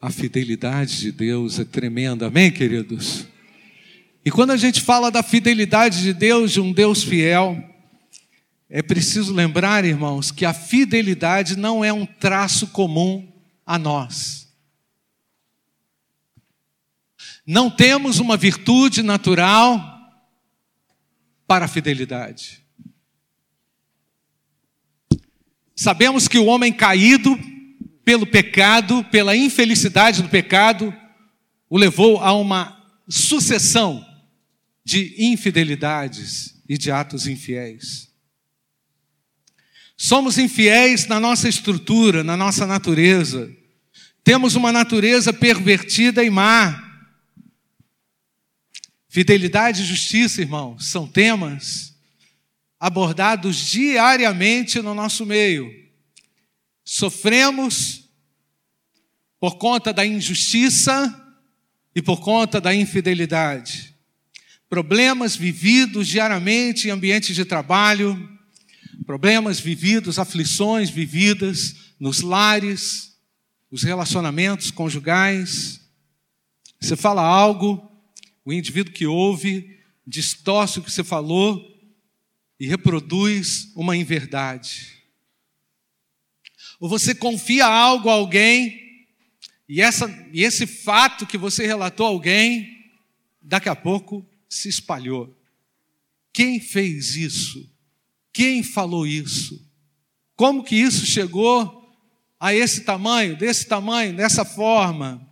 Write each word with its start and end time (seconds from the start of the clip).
A 0.00 0.10
fidelidade 0.10 1.00
de 1.00 1.10
Deus 1.10 1.58
é 1.58 1.64
tremenda, 1.64 2.28
amém, 2.28 2.52
queridos? 2.52 3.26
E 4.24 4.30
quando 4.30 4.52
a 4.52 4.56
gente 4.56 4.80
fala 4.80 5.10
da 5.10 5.24
fidelidade 5.24 6.02
de 6.02 6.12
Deus, 6.12 6.52
de 6.52 6.60
um 6.60 6.72
Deus 6.72 7.02
fiel, 7.02 7.60
é 8.70 8.80
preciso 8.80 9.34
lembrar, 9.34 9.84
irmãos, 9.84 10.30
que 10.30 10.44
a 10.44 10.54
fidelidade 10.54 11.56
não 11.56 11.84
é 11.84 11.92
um 11.92 12.06
traço 12.06 12.68
comum 12.68 13.26
a 13.66 13.76
nós. 13.76 14.48
Não 17.44 17.68
temos 17.68 18.20
uma 18.20 18.36
virtude 18.36 19.02
natural 19.02 19.82
para 21.44 21.64
a 21.64 21.68
fidelidade. 21.68 22.62
Sabemos 25.74 26.28
que 26.28 26.38
o 26.38 26.46
homem 26.46 26.72
caído 26.72 27.36
pelo 28.08 28.26
pecado, 28.26 29.04
pela 29.04 29.36
infelicidade 29.36 30.22
do 30.22 30.30
pecado, 30.30 30.96
o 31.68 31.76
levou 31.76 32.16
a 32.20 32.32
uma 32.32 32.82
sucessão 33.06 34.02
de 34.82 35.14
infidelidades 35.18 36.58
e 36.66 36.78
de 36.78 36.90
atos 36.90 37.26
infiéis. 37.26 38.08
Somos 39.94 40.38
infiéis 40.38 41.06
na 41.06 41.20
nossa 41.20 41.50
estrutura, 41.50 42.24
na 42.24 42.34
nossa 42.34 42.66
natureza. 42.66 43.54
Temos 44.24 44.54
uma 44.54 44.72
natureza 44.72 45.30
pervertida 45.30 46.24
e 46.24 46.30
má. 46.30 46.82
Fidelidade 49.06 49.82
e 49.82 49.86
justiça, 49.86 50.40
irmãos, 50.40 50.86
são 50.86 51.06
temas 51.06 51.94
abordados 52.80 53.68
diariamente 53.68 54.80
no 54.80 54.94
nosso 54.94 55.26
meio. 55.26 55.70
Sofremos 56.90 57.97
por 59.40 59.56
conta 59.56 59.92
da 59.92 60.04
injustiça 60.04 61.14
e 61.94 62.02
por 62.02 62.20
conta 62.20 62.60
da 62.60 62.74
infidelidade. 62.74 63.94
Problemas 64.68 65.36
vividos 65.36 66.06
diariamente 66.08 66.88
em 66.88 66.90
ambientes 66.90 67.34
de 67.34 67.44
trabalho, 67.44 68.38
problemas 69.06 69.58
vividos, 69.58 70.18
aflições 70.18 70.90
vividas 70.90 71.94
nos 71.98 72.20
lares, 72.20 73.16
os 73.70 73.82
relacionamentos 73.82 74.70
conjugais. 74.70 75.80
Você 76.80 76.96
fala 76.96 77.22
algo, 77.22 77.90
o 78.44 78.52
indivíduo 78.52 78.92
que 78.92 79.06
ouve 79.06 79.78
distorce 80.06 80.78
o 80.78 80.82
que 80.82 80.90
você 80.90 81.04
falou 81.04 81.62
e 82.58 82.66
reproduz 82.66 83.72
uma 83.74 83.96
inverdade. 83.96 84.98
Ou 86.80 86.88
você 86.88 87.14
confia 87.14 87.66
algo 87.66 88.08
a 88.08 88.14
alguém 88.14 88.87
e, 89.68 89.82
essa, 89.82 90.08
e 90.32 90.42
esse 90.42 90.66
fato 90.66 91.26
que 91.26 91.36
você 91.36 91.66
relatou 91.66 92.06
a 92.06 92.08
alguém, 92.08 92.86
daqui 93.42 93.68
a 93.68 93.76
pouco 93.76 94.26
se 94.48 94.68
espalhou. 94.68 95.36
Quem 96.32 96.58
fez 96.60 97.16
isso? 97.16 97.68
Quem 98.32 98.62
falou 98.62 99.06
isso? 99.06 99.60
Como 100.36 100.62
que 100.62 100.76
isso 100.76 101.04
chegou 101.04 101.92
a 102.38 102.54
esse 102.54 102.82
tamanho, 102.82 103.36
desse 103.36 103.66
tamanho, 103.66 104.14
dessa 104.16 104.44
forma? 104.44 105.28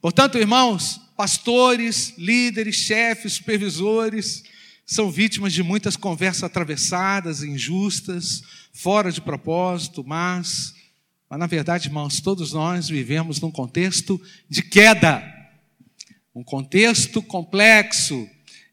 Portanto, 0.00 0.38
irmãos, 0.38 1.00
pastores, 1.16 2.14
líderes, 2.16 2.76
chefes, 2.76 3.34
supervisores, 3.34 4.42
são 4.86 5.10
vítimas 5.10 5.52
de 5.52 5.64
muitas 5.64 5.96
conversas 5.96 6.44
atravessadas, 6.44 7.42
injustas, 7.42 8.42
fora 8.72 9.10
de 9.10 9.20
propósito, 9.20 10.04
mas, 10.06 10.75
mas 11.28 11.38
na 11.38 11.46
verdade, 11.46 11.88
irmãos, 11.88 12.20
todos 12.20 12.52
nós 12.52 12.88
vivemos 12.88 13.40
num 13.40 13.50
contexto 13.50 14.20
de 14.48 14.62
queda, 14.62 15.22
um 16.34 16.44
contexto 16.44 17.20
complexo. 17.20 18.14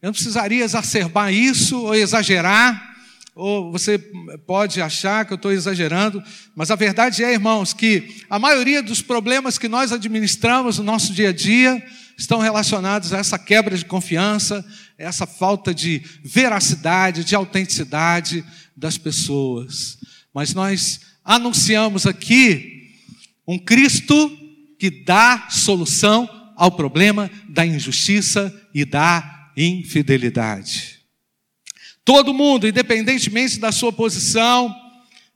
Eu 0.01 0.07
não 0.07 0.13
precisaria 0.13 0.63
exacerbar 0.63 1.33
isso 1.33 1.81
ou 1.81 1.95
exagerar, 1.95 2.93
ou 3.35 3.71
você 3.71 3.97
pode 4.45 4.79
achar 4.81 5.25
que 5.25 5.33
eu 5.33 5.37
estou 5.37 5.51
exagerando, 5.51 6.23
mas 6.55 6.69
a 6.69 6.75
verdade 6.75 7.23
é, 7.23 7.33
irmãos, 7.33 7.73
que 7.73 8.23
a 8.29 8.37
maioria 8.37 8.83
dos 8.83 9.01
problemas 9.01 9.57
que 9.57 9.67
nós 9.67 9.91
administramos 9.91 10.77
no 10.77 10.83
nosso 10.83 11.11
dia 11.13 11.29
a 11.29 11.33
dia 11.33 11.83
estão 12.15 12.39
relacionados 12.39 13.11
a 13.11 13.17
essa 13.17 13.39
quebra 13.39 13.75
de 13.75 13.85
confiança, 13.85 14.63
essa 14.97 15.25
falta 15.25 15.73
de 15.73 16.03
veracidade, 16.23 17.23
de 17.23 17.33
autenticidade 17.33 18.45
das 18.77 18.99
pessoas. 18.99 19.97
Mas 20.31 20.53
nós 20.53 20.99
anunciamos 21.23 22.05
aqui 22.05 22.91
um 23.47 23.57
Cristo 23.57 24.37
que 24.79 24.89
dá 24.89 25.47
solução 25.49 26.29
ao 26.55 26.71
problema 26.71 27.29
da 27.49 27.65
injustiça 27.65 28.53
e 28.73 28.85
da 28.85 29.51
infidelidade. 29.55 30.99
Todo 32.05 32.33
mundo, 32.33 32.67
independentemente 32.67 33.59
da 33.59 33.71
sua 33.71 33.93
posição, 33.93 34.73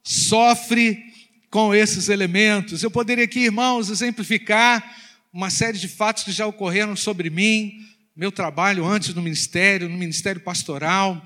sofre 0.04 1.02
com 1.50 1.74
esses 1.74 2.10
elementos. 2.10 2.84
Eu 2.84 2.92
poderia 2.92 3.24
aqui, 3.24 3.42
irmãos, 3.46 3.90
exemplificar 3.90 4.84
uma 5.32 5.50
série 5.50 5.78
de 5.78 5.88
fatos 5.88 6.24
que 6.24 6.32
já 6.32 6.46
ocorreram 6.46 6.96
sobre 6.96 7.30
mim, 7.30 7.74
meu 8.16 8.32
trabalho 8.32 8.86
antes 8.86 9.14
no 9.14 9.22
ministério, 9.22 9.88
no 9.88 9.98
ministério 9.98 10.42
pastoral, 10.42 11.26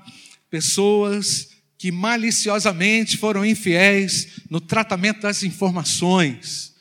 pessoas 0.50 1.51
que 1.82 1.90
maliciosamente 1.90 3.16
foram 3.16 3.44
infiéis 3.44 4.42
no 4.48 4.60
tratamento 4.60 5.22
das 5.22 5.42
informações. 5.42 6.76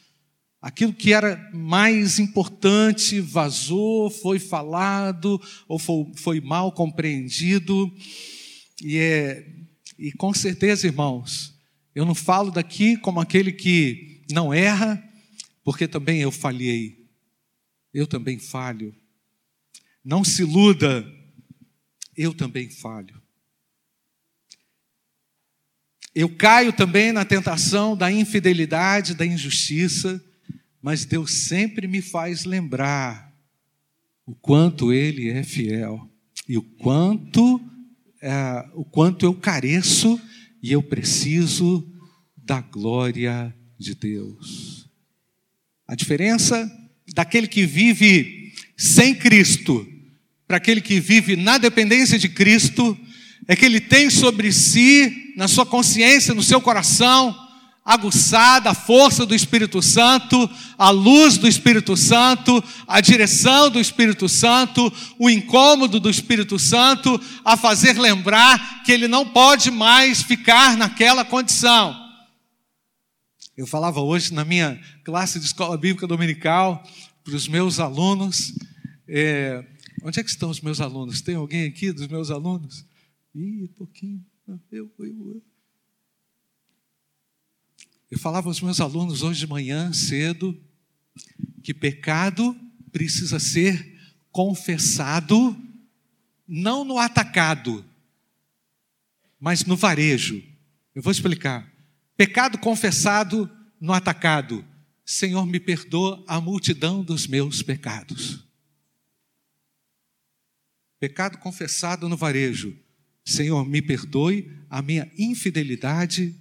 Aquilo 0.62 0.94
que 0.94 1.12
era 1.12 1.50
mais 1.52 2.20
importante 2.20 3.20
vazou, 3.20 4.12
foi 4.12 4.38
falado 4.38 5.42
ou 5.68 5.80
foi, 5.80 6.06
foi 6.18 6.40
mal 6.40 6.72
compreendido. 6.72 7.92
E, 8.80 8.96
é, 8.96 9.44
e 9.98 10.12
com 10.12 10.32
certeza, 10.36 10.86
irmãos, 10.86 11.52
eu 11.96 12.06
não 12.06 12.14
falo 12.14 12.52
daqui 12.52 12.96
como 12.96 13.20
aquele 13.20 13.52
que 13.52 14.24
não 14.30 14.54
erra, 14.54 15.04
porque 15.64 15.88
também 15.88 16.22
eu 16.22 16.32
falhei. 16.32 17.08
Eu 17.92 18.06
também 18.06 18.38
falho. 18.38 18.96
Não 20.06 20.24
se 20.24 20.44
iluda, 20.44 21.04
eu 22.16 22.36
também 22.36 22.70
falho. 22.70 23.20
Eu 26.14 26.30
caio 26.30 26.74
também 26.74 27.12
na 27.12 27.24
tentação 27.24 27.96
da 27.96 28.12
infidelidade, 28.12 29.16
da 29.16 29.26
injustiça, 29.26 30.24
mas 30.82 31.06
Deus 31.06 31.32
sempre 31.32 31.88
me 31.88 32.02
faz 32.02 32.44
lembrar 32.44 33.34
o 34.26 34.36
quanto 34.36 34.92
Ele 34.92 35.30
é 35.30 35.44
fiel 35.44 36.10
e 36.48 36.58
o 36.58 36.62
quanto 36.62 37.62
é, 38.22 38.66
o 38.74 38.84
quanto 38.84 39.26
eu 39.26 39.34
careço 39.34 40.20
e 40.62 40.72
eu 40.72 40.84
preciso 40.84 41.88
da 42.38 42.62
glória 42.62 43.56
de 43.80 43.96
Deus. 43.96 44.90
A 45.88 45.96
diferença 45.96 46.70
daquele 47.16 47.48
que 47.48 47.66
vive 47.66 48.54
sem 48.78 49.16
Cristo 49.16 49.88
para 50.48 50.58
aquele 50.58 50.82
que 50.82 51.00
vive 51.00 51.36
na 51.38 51.58
dependência 51.58 52.20
de 52.20 52.28
Cristo 52.28 52.98
é 53.48 53.56
que 53.56 53.66
ele 53.66 53.80
tem 53.80 54.10
sobre 54.10 54.52
si, 54.52 55.34
na 55.36 55.48
sua 55.48 55.66
consciência, 55.66 56.34
no 56.34 56.44
seu 56.44 56.62
coração, 56.62 57.36
aguçada 57.84 58.70
a 58.70 58.76
força 58.76 59.26
do 59.26 59.34
Espírito 59.34 59.82
Santo, 59.82 60.50
a 60.78 60.90
luz 60.92 61.38
do 61.38 61.48
Espírito 61.48 61.98
Santo, 61.98 62.64
a 62.88 63.02
direção 63.02 63.70
do 63.70 63.80
Espírito 63.80 64.30
Santo, 64.30 64.92
o 65.18 65.30
incômodo 65.30 66.00
do 66.00 66.10
Espírito 66.10 66.60
Santo, 66.60 67.20
a 67.44 67.58
fazer 67.58 68.00
lembrar 68.00 68.84
que 68.84 68.92
ele 68.92 69.08
não 69.08 69.28
pode 69.28 69.72
mais 69.72 70.22
ficar 70.22 70.78
naquela 70.78 71.26
condição. 71.26 72.00
Eu 73.58 73.68
falava 73.68 74.00
hoje 74.00 74.34
na 74.34 74.46
minha 74.46 74.80
classe 75.04 75.40
de 75.40 75.46
escola 75.46 75.78
bíblica 75.78 76.08
dominical 76.08 76.82
para 77.24 77.36
os 77.36 77.48
meus 77.48 77.80
alunos. 77.80 78.54
É, 79.08 79.64
onde 80.04 80.20
é 80.20 80.24
que 80.24 80.30
estão 80.30 80.50
os 80.50 80.62
meus 80.62 80.80
alunos? 80.80 81.22
Tem 81.22 81.36
alguém 81.36 81.66
aqui 81.66 81.92
dos 81.92 82.08
meus 82.08 82.32
alunos? 82.32 82.86
Ih, 83.34 83.68
pouquinho. 83.70 84.26
Eu, 84.48 84.60
eu, 84.72 84.92
eu. 85.00 85.44
Eu 88.10 88.20
falava 88.20 88.50
aos 88.50 88.60
meus 88.60 88.82
alunos 88.82 89.24
hoje 89.24 89.40
de 89.40 89.48
manhã, 89.48 89.94
cedo, 89.94 90.60
que 91.64 91.74
pecado 91.74 92.54
precisa 92.92 93.40
ser 93.40 93.98
confessado, 94.32 95.58
não 96.46 96.84
no 96.84 96.98
atacado, 96.98 97.86
mas 99.40 99.64
no 99.64 99.78
varejo. 99.78 100.44
Eu 100.94 101.02
vou 101.02 101.12
explicar. 101.12 101.72
Pecado 102.18 102.58
confessado 102.58 103.50
no 103.80 103.94
atacado. 103.94 104.66
Senhor, 105.06 105.46
me 105.46 105.60
perdoa 105.60 106.24
a 106.28 106.42
multidão 106.42 107.04
dos 107.04 107.26
meus 107.28 107.64
pecados. 107.64 108.46
Pecado 111.00 111.38
confessado 111.38 112.10
no 112.10 112.18
varejo. 112.18 112.78
Senhor, 113.26 113.66
me 113.66 113.82
perdoe 113.82 114.52
a 114.70 114.82
minha 114.82 115.12
infidelidade 115.18 116.36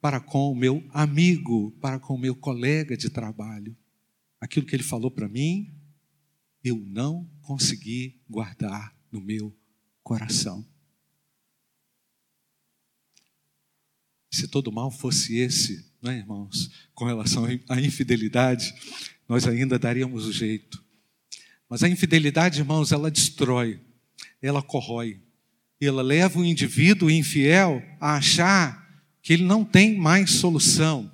para 0.00 0.20
com 0.20 0.52
o 0.52 0.54
meu 0.54 0.84
amigo, 0.90 1.72
para 1.80 1.98
com 1.98 2.14
o 2.14 2.18
meu 2.18 2.34
colega 2.34 2.96
de 2.96 3.10
trabalho. 3.10 3.76
aquilo 4.40 4.66
que 4.66 4.76
ele 4.76 4.82
falou 4.82 5.10
para 5.10 5.28
mim, 5.28 5.74
eu 6.62 6.76
não 6.76 7.28
consegui 7.42 8.20
guardar 8.28 8.94
no 9.10 9.20
meu 9.20 9.56
coração. 10.02 10.64
Se 14.30 14.46
todo 14.46 14.70
mal 14.70 14.90
fosse 14.90 15.36
esse, 15.38 15.90
não 16.00 16.12
é, 16.12 16.18
irmãos, 16.18 16.70
com 16.94 17.04
relação 17.04 17.46
à 17.68 17.80
infidelidade, 17.80 18.74
nós 19.28 19.46
ainda 19.46 19.78
daríamos 19.78 20.26
o 20.26 20.32
jeito. 20.32 20.84
Mas 21.68 21.82
a 21.82 21.88
infidelidade, 21.88 22.60
irmãos, 22.60 22.92
ela 22.92 23.10
destrói, 23.10 23.80
ela 24.40 24.62
corrói, 24.62 25.20
ela 25.84 26.02
leva 26.02 26.38
o 26.38 26.44
indivíduo 26.44 27.10
infiel 27.10 27.82
a 28.00 28.14
achar 28.16 28.86
que 29.22 29.32
ele 29.32 29.44
não 29.44 29.64
tem 29.64 29.96
mais 29.98 30.30
solução. 30.30 31.10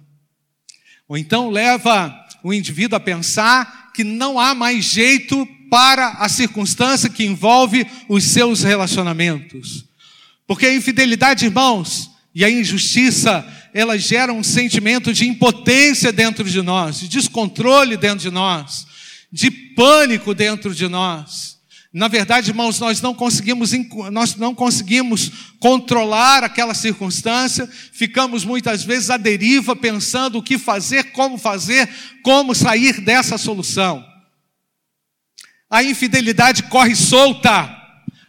Ou 1.08 1.16
então 1.16 1.50
leva 1.50 2.14
o 2.42 2.54
indivíduo 2.54 2.96
a 2.96 3.00
pensar 3.00 3.90
que 3.92 4.04
não 4.04 4.38
há 4.38 4.54
mais 4.54 4.84
jeito 4.84 5.46
para 5.70 6.08
a 6.10 6.28
circunstância 6.28 7.08
que 7.08 7.24
envolve 7.24 7.86
os 8.08 8.24
seus 8.24 8.62
relacionamentos. 8.62 9.84
Porque 10.46 10.66
a 10.66 10.74
infidelidade, 10.74 11.46
irmãos, 11.46 12.10
e 12.34 12.44
a 12.44 12.50
injustiça, 12.50 13.46
ela 13.74 13.98
gera 13.98 14.32
um 14.32 14.42
sentimento 14.42 15.12
de 15.12 15.26
impotência 15.26 16.12
dentro 16.12 16.44
de 16.44 16.62
nós, 16.62 17.00
de 17.00 17.08
descontrole 17.08 17.96
dentro 17.96 18.18
de 18.18 18.30
nós, 18.30 18.86
de 19.30 19.50
pânico 19.50 20.34
dentro 20.34 20.74
de 20.74 20.88
nós. 20.88 21.58
Na 21.92 22.08
verdade, 22.08 22.50
irmãos, 22.50 22.80
nós 22.80 23.02
não 23.02 23.12
conseguimos, 23.12 23.72
nós 24.10 24.34
não 24.36 24.54
conseguimos 24.54 25.30
controlar 25.60 26.42
aquela 26.42 26.72
circunstância, 26.72 27.68
ficamos 27.92 28.46
muitas 28.46 28.82
vezes 28.82 29.10
à 29.10 29.18
deriva, 29.18 29.76
pensando 29.76 30.38
o 30.38 30.42
que 30.42 30.56
fazer, 30.56 31.12
como 31.12 31.36
fazer, 31.36 31.86
como 32.22 32.54
sair 32.54 32.98
dessa 33.02 33.36
solução. 33.36 34.02
A 35.68 35.84
infidelidade 35.84 36.62
corre 36.64 36.96
solta, 36.96 37.68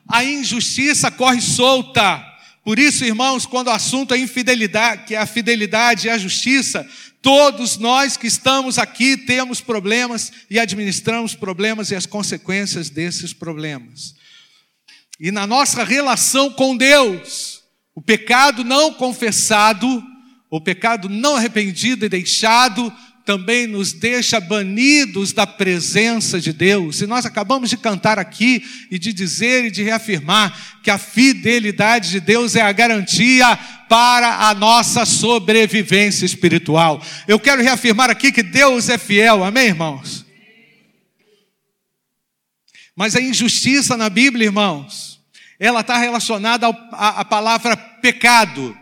a 0.10 0.26
injustiça 0.26 1.10
corre 1.10 1.40
solta. 1.40 2.22
Por 2.66 2.78
isso, 2.78 3.06
irmãos, 3.06 3.46
quando 3.46 3.68
o 3.68 3.72
assunto 3.72 4.14
é 4.14 4.18
infidelidade, 4.18 5.06
que 5.06 5.16
é 5.16 5.20
a 5.20 5.26
fidelidade 5.26 6.08
e 6.08 6.10
a 6.10 6.18
justiça, 6.18 6.86
todos 7.24 7.78
nós 7.78 8.18
que 8.18 8.28
estamos 8.28 8.78
aqui 8.78 9.16
temos 9.16 9.62
problemas 9.62 10.32
e 10.50 10.60
administramos 10.60 11.34
problemas 11.34 11.90
e 11.90 11.96
as 11.96 12.06
consequências 12.06 12.90
desses 12.90 13.32
problemas. 13.32 14.14
E 15.18 15.32
na 15.32 15.48
nossa 15.48 15.86
relação 15.86 16.52
com 16.52 16.76
Deus, 16.76 17.64
o 17.96 18.02
pecado 18.02 18.66
não 18.66 18.94
confessado, 18.94 20.04
o 20.50 20.60
pecado 20.60 21.08
não 21.08 21.38
arrependido 21.38 22.06
e 22.06 22.10
deixado, 22.10 22.94
também 23.26 23.68
nos 23.68 23.94
deixa 23.94 24.40
banidos 24.40 25.32
da 25.32 25.48
presença 25.48 26.40
de 26.40 26.52
Deus. 26.52 27.02
E 27.02 27.08
nós 27.08 27.26
acabamos 27.26 27.70
de 27.70 27.78
cantar 27.78 28.20
aqui 28.20 28.64
e 28.92 29.00
de 29.00 29.14
dizer 29.14 29.66
e 29.66 29.72
de 29.72 29.82
reafirmar 29.82 30.82
que 30.84 30.92
a 30.92 30.98
fidelidade 30.98 32.12
de 32.12 32.20
Deus 32.20 32.56
é 32.56 32.62
a 32.62 32.72
garantia 32.72 33.58
para 33.88 34.48
a 34.50 34.54
nossa 34.54 35.06
sobrevivência 35.06 36.26
espiritual. 36.26 37.02
Eu 37.28 37.40
quero 37.40 37.62
reafirmar 37.62 38.10
aqui 38.10 38.32
que 38.32 38.44
Deus 38.44 38.90
é 38.90 38.98
fiel, 38.98 39.44
amém, 39.44 39.68
irmãos? 39.68 40.26
Mas 42.96 43.16
a 43.16 43.22
injustiça 43.22 43.96
na 43.96 44.10
Bíblia, 44.10 44.46
irmãos, 44.46 45.20
ela 45.60 45.80
está 45.80 45.98
relacionada 45.98 46.68
à 46.92 47.24
palavra 47.24 47.78
pecado 47.78 48.78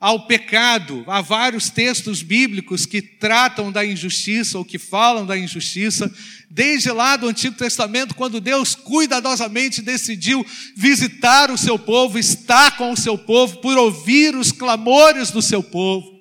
ao 0.00 0.26
pecado. 0.26 1.04
Há 1.06 1.20
vários 1.20 1.68
textos 1.68 2.22
bíblicos 2.22 2.86
que 2.86 3.02
tratam 3.02 3.70
da 3.70 3.84
injustiça 3.84 4.56
ou 4.56 4.64
que 4.64 4.78
falam 4.78 5.26
da 5.26 5.36
injustiça, 5.36 6.10
desde 6.48 6.90
lá 6.90 7.16
do 7.16 7.28
Antigo 7.28 7.54
Testamento, 7.54 8.14
quando 8.14 8.40
Deus 8.40 8.74
cuidadosamente 8.74 9.82
decidiu 9.82 10.44
visitar 10.74 11.50
o 11.50 11.58
seu 11.58 11.78
povo, 11.78 12.18
estar 12.18 12.78
com 12.78 12.92
o 12.92 12.96
seu 12.96 13.18
povo, 13.18 13.58
por 13.58 13.76
ouvir 13.76 14.34
os 14.34 14.50
clamores 14.50 15.30
do 15.30 15.42
seu 15.42 15.62
povo. 15.62 16.18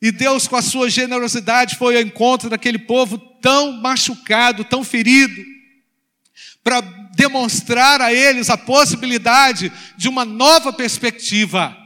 E 0.00 0.10
Deus, 0.10 0.48
com 0.48 0.56
a 0.56 0.62
sua 0.62 0.88
generosidade, 0.88 1.76
foi 1.76 1.96
ao 1.96 2.02
encontro 2.02 2.48
daquele 2.48 2.78
povo 2.78 3.18
tão 3.18 3.72
machucado, 3.72 4.64
tão 4.64 4.82
ferido, 4.82 5.44
para 6.64 6.80
demonstrar 7.14 8.00
a 8.00 8.12
eles 8.12 8.48
a 8.48 8.56
possibilidade 8.56 9.70
de 9.96 10.08
uma 10.08 10.24
nova 10.24 10.72
perspectiva 10.72 11.81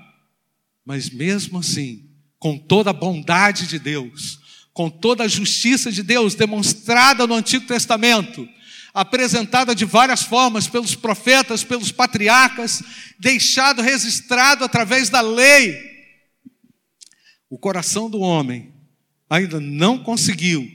mas 0.87 1.11
mesmo 1.11 1.59
assim, 1.59 2.09
com 2.39 2.57
toda 2.57 2.91
a 2.91 2.95
bondade 2.95 3.67
de 3.67 3.79
Deus, 3.79 4.39
com 4.73 4.89
toda 4.89 5.25
a 5.25 5.29
justiça 5.29 5.91
de 5.91 6.05
Deus 6.05 6.37
demonstrada 6.37 7.27
no 7.27 7.35
Antigo 7.35 7.67
Testamento, 7.67 8.49
apresentada 8.95 9.75
de 9.75 9.85
várias 9.85 10.23
formas 10.23 10.69
pelos 10.69 10.95
profetas, 10.95 11.65
pelos 11.65 11.91
patriarcas, 11.91 12.83
deixado 13.19 13.83
registrado 13.83 14.65
através 14.65 15.11
da 15.11 15.21
lei, 15.21 15.77
o 17.51 17.59
coração 17.59 18.09
do 18.09 18.21
homem 18.21 18.73
ainda 19.29 19.61
não 19.61 19.99
conseguiu 19.99 20.71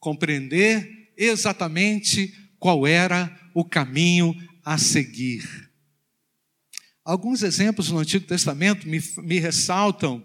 compreender 0.00 1.12
exatamente 1.16 2.34
qual 2.58 2.86
era 2.86 3.34
o 3.54 3.64
caminho 3.64 4.34
a 4.64 4.76
seguir. 4.76 5.61
Alguns 7.04 7.42
exemplos 7.42 7.90
no 7.90 7.98
Antigo 7.98 8.26
Testamento 8.26 8.88
me, 8.88 9.02
me 9.18 9.38
ressaltam 9.40 10.22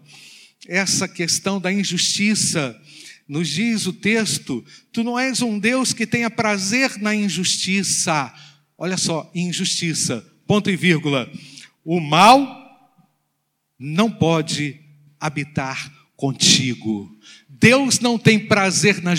essa 0.66 1.08
questão 1.08 1.60
da 1.60 1.72
injustiça. 1.72 2.80
Nos 3.26 3.48
diz 3.48 3.86
o 3.86 3.92
texto: 3.92 4.64
Tu 4.92 5.02
não 5.02 5.18
és 5.18 5.42
um 5.42 5.58
Deus 5.58 5.92
que 5.92 6.06
tenha 6.06 6.30
prazer 6.30 6.96
na 6.98 7.14
injustiça. 7.14 8.32
Olha 8.76 8.96
só, 8.96 9.28
injustiça, 9.34 10.24
ponto 10.46 10.70
e 10.70 10.76
vírgula. 10.76 11.28
O 11.84 12.00
mal 12.00 12.46
não 13.76 14.10
pode 14.10 14.80
habitar 15.18 15.92
contigo. 16.16 17.10
Deus 17.48 17.98
não 17.98 18.16
tem 18.16 18.38
prazer 18.38 19.02
na, 19.02 19.14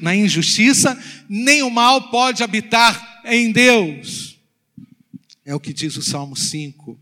na 0.00 0.16
injustiça, 0.16 0.98
nem 1.28 1.62
o 1.62 1.68
mal 1.68 2.08
pode 2.08 2.42
habitar 2.42 3.22
em 3.26 3.52
Deus. 3.52 4.33
É 5.44 5.54
o 5.54 5.60
que 5.60 5.72
diz 5.72 5.96
o 5.96 6.02
Salmo 6.02 6.34
5. 6.34 6.98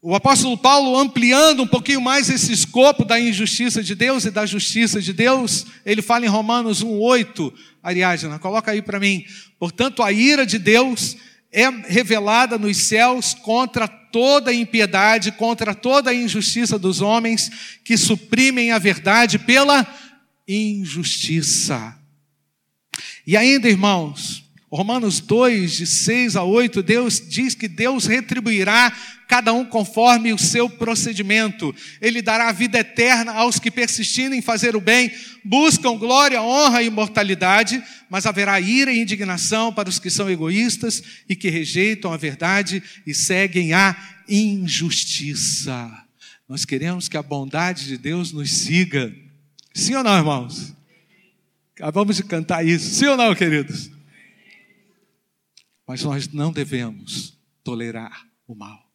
O 0.00 0.16
apóstolo 0.16 0.58
Paulo, 0.58 0.98
ampliando 0.98 1.62
um 1.62 1.66
pouquinho 1.66 2.00
mais 2.00 2.28
esse 2.28 2.52
escopo 2.52 3.04
da 3.04 3.20
injustiça 3.20 3.82
de 3.82 3.94
Deus 3.94 4.24
e 4.24 4.30
da 4.30 4.44
justiça 4.44 5.00
de 5.00 5.12
Deus, 5.12 5.66
ele 5.86 6.02
fala 6.02 6.24
em 6.24 6.28
Romanos 6.28 6.82
1,8, 6.82 7.52
Ariadna, 7.82 8.38
coloca 8.38 8.72
aí 8.72 8.82
para 8.82 8.98
mim. 8.98 9.24
Portanto, 9.58 10.02
a 10.02 10.10
ira 10.10 10.44
de 10.44 10.58
Deus 10.58 11.16
é 11.52 11.68
revelada 11.68 12.58
nos 12.58 12.78
céus 12.78 13.34
contra 13.34 13.86
toda 13.86 14.52
impiedade, 14.52 15.30
contra 15.32 15.74
toda 15.74 16.12
injustiça 16.12 16.78
dos 16.78 17.00
homens 17.00 17.78
que 17.84 17.96
suprimem 17.96 18.72
a 18.72 18.78
verdade 18.78 19.38
pela 19.38 19.86
injustiça. 20.48 21.96
E 23.24 23.36
ainda, 23.36 23.68
irmãos, 23.68 24.42
Romanos 24.72 25.20
2, 25.20 25.70
de 25.70 25.86
6 25.86 26.34
a 26.34 26.44
8, 26.44 26.82
Deus 26.82 27.22
diz 27.28 27.54
que 27.54 27.68
Deus 27.68 28.06
retribuirá 28.06 28.90
cada 29.28 29.52
um 29.52 29.66
conforme 29.66 30.32
o 30.32 30.38
seu 30.38 30.66
procedimento. 30.66 31.74
Ele 32.00 32.22
dará 32.22 32.50
vida 32.52 32.78
eterna 32.78 33.32
aos 33.32 33.58
que 33.58 33.70
persistirem 33.70 34.38
em 34.38 34.42
fazer 34.42 34.74
o 34.74 34.80
bem, 34.80 35.12
buscam 35.44 35.98
glória, 35.98 36.40
honra 36.40 36.82
e 36.82 36.86
imortalidade, 36.86 37.82
mas 38.08 38.24
haverá 38.24 38.58
ira 38.60 38.90
e 38.90 39.02
indignação 39.02 39.70
para 39.74 39.90
os 39.90 39.98
que 39.98 40.08
são 40.08 40.30
egoístas 40.30 41.02
e 41.28 41.36
que 41.36 41.50
rejeitam 41.50 42.10
a 42.10 42.16
verdade 42.16 42.82
e 43.06 43.12
seguem 43.12 43.74
a 43.74 43.94
injustiça. 44.26 46.02
Nós 46.48 46.64
queremos 46.64 47.10
que 47.10 47.18
a 47.18 47.22
bondade 47.22 47.88
de 47.88 47.98
Deus 47.98 48.32
nos 48.32 48.50
siga. 48.50 49.14
Sim 49.74 49.96
ou 49.96 50.02
não, 50.02 50.16
irmãos? 50.16 50.72
Acabamos 51.76 52.16
de 52.16 52.24
cantar 52.24 52.66
isso. 52.66 52.94
Sim 52.94 53.08
ou 53.08 53.18
não, 53.18 53.34
queridos? 53.34 53.92
Mas 55.92 56.04
nós 56.04 56.26
não 56.28 56.50
devemos 56.50 57.36
tolerar 57.62 58.26
o 58.48 58.54
mal. 58.54 58.90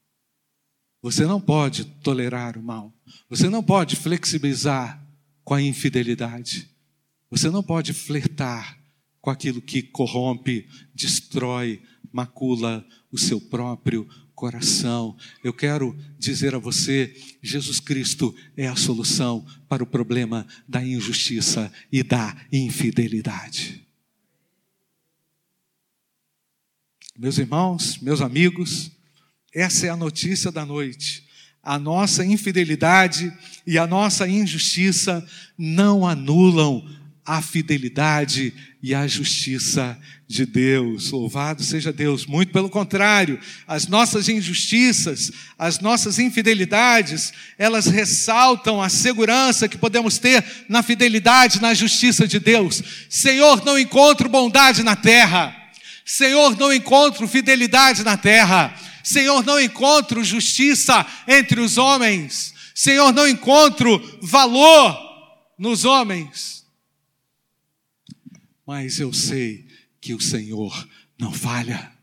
Você 0.99 1.27
não 1.27 1.39
pode 1.39 1.85
tolerar 1.85 2.57
o 2.57 2.63
mal. 2.63 2.91
Você 3.29 3.47
não 3.49 3.61
pode 3.61 3.95
flexibilizar 3.95 4.99
com 5.43 5.53
a 5.53 5.61
infidelidade. 5.61 6.67
Você 7.29 7.51
não 7.51 7.61
pode 7.61 7.93
flertar 7.93 8.79
com 9.21 9.29
aquilo 9.29 9.61
que 9.61 9.83
corrompe, 9.83 10.67
destrói, 10.91 11.83
macula 12.11 12.83
o 13.11 13.17
seu 13.19 13.39
próprio 13.39 14.09
coração. 14.33 15.15
Eu 15.43 15.53
quero 15.53 15.95
dizer 16.17 16.55
a 16.55 16.57
você: 16.57 17.15
Jesus 17.43 17.79
Cristo 17.79 18.35
é 18.57 18.67
a 18.67 18.75
solução 18.75 19.45
para 19.69 19.83
o 19.83 19.87
problema 19.87 20.47
da 20.67 20.83
injustiça 20.83 21.71
e 21.91 22.01
da 22.01 22.35
infidelidade. 22.51 23.86
Meus 27.19 27.39
irmãos, 27.39 27.97
meus 27.99 28.21
amigos, 28.21 28.91
essa 29.51 29.87
é 29.87 29.89
a 29.89 29.97
notícia 29.97 30.51
da 30.51 30.63
noite. 30.63 31.23
A 31.63 31.79
nossa 31.79 32.23
infidelidade 32.23 33.33
e 33.65 33.75
a 33.75 33.87
nossa 33.87 34.27
injustiça 34.27 35.27
não 35.57 36.07
anulam 36.07 36.87
a 37.25 37.41
fidelidade 37.41 38.53
e 38.83 38.93
a 38.93 39.07
justiça 39.07 39.99
de 40.27 40.45
Deus. 40.45 41.09
Louvado 41.09 41.63
seja 41.63 41.91
Deus. 41.91 42.27
Muito 42.27 42.53
pelo 42.53 42.69
contrário, 42.69 43.39
as 43.67 43.87
nossas 43.87 44.29
injustiças, 44.29 45.31
as 45.57 45.79
nossas 45.79 46.19
infidelidades, 46.19 47.33
elas 47.57 47.87
ressaltam 47.87 48.79
a 48.79 48.89
segurança 48.89 49.67
que 49.67 49.77
podemos 49.77 50.19
ter 50.19 50.45
na 50.69 50.83
fidelidade, 50.83 51.59
na 51.59 51.73
justiça 51.73 52.27
de 52.27 52.39
Deus. 52.39 52.83
Senhor, 53.09 53.65
não 53.65 53.79
encontro 53.79 54.29
bondade 54.29 54.83
na 54.83 54.95
terra. 54.95 55.56
Senhor, 56.07 56.57
não 56.57 56.73
encontro 56.73 57.27
fidelidade 57.27 58.03
na 58.03 58.17
terra. 58.17 58.73
Senhor, 59.03 59.43
não 59.45 59.59
encontro 59.59 60.23
justiça 60.23 61.05
entre 61.27 61.59
os 61.59 61.77
homens. 61.77 62.53
Senhor, 62.73 63.11
não 63.11 63.27
encontro 63.27 64.19
valor 64.21 64.97
nos 65.59 65.85
homens 65.85 66.57
mas 68.67 68.99
eu 68.99 69.13
sei 69.13 69.65
que 70.01 70.13
o 70.13 70.19
Senhor 70.19 70.89
não 71.17 71.31
falha. 71.31 71.97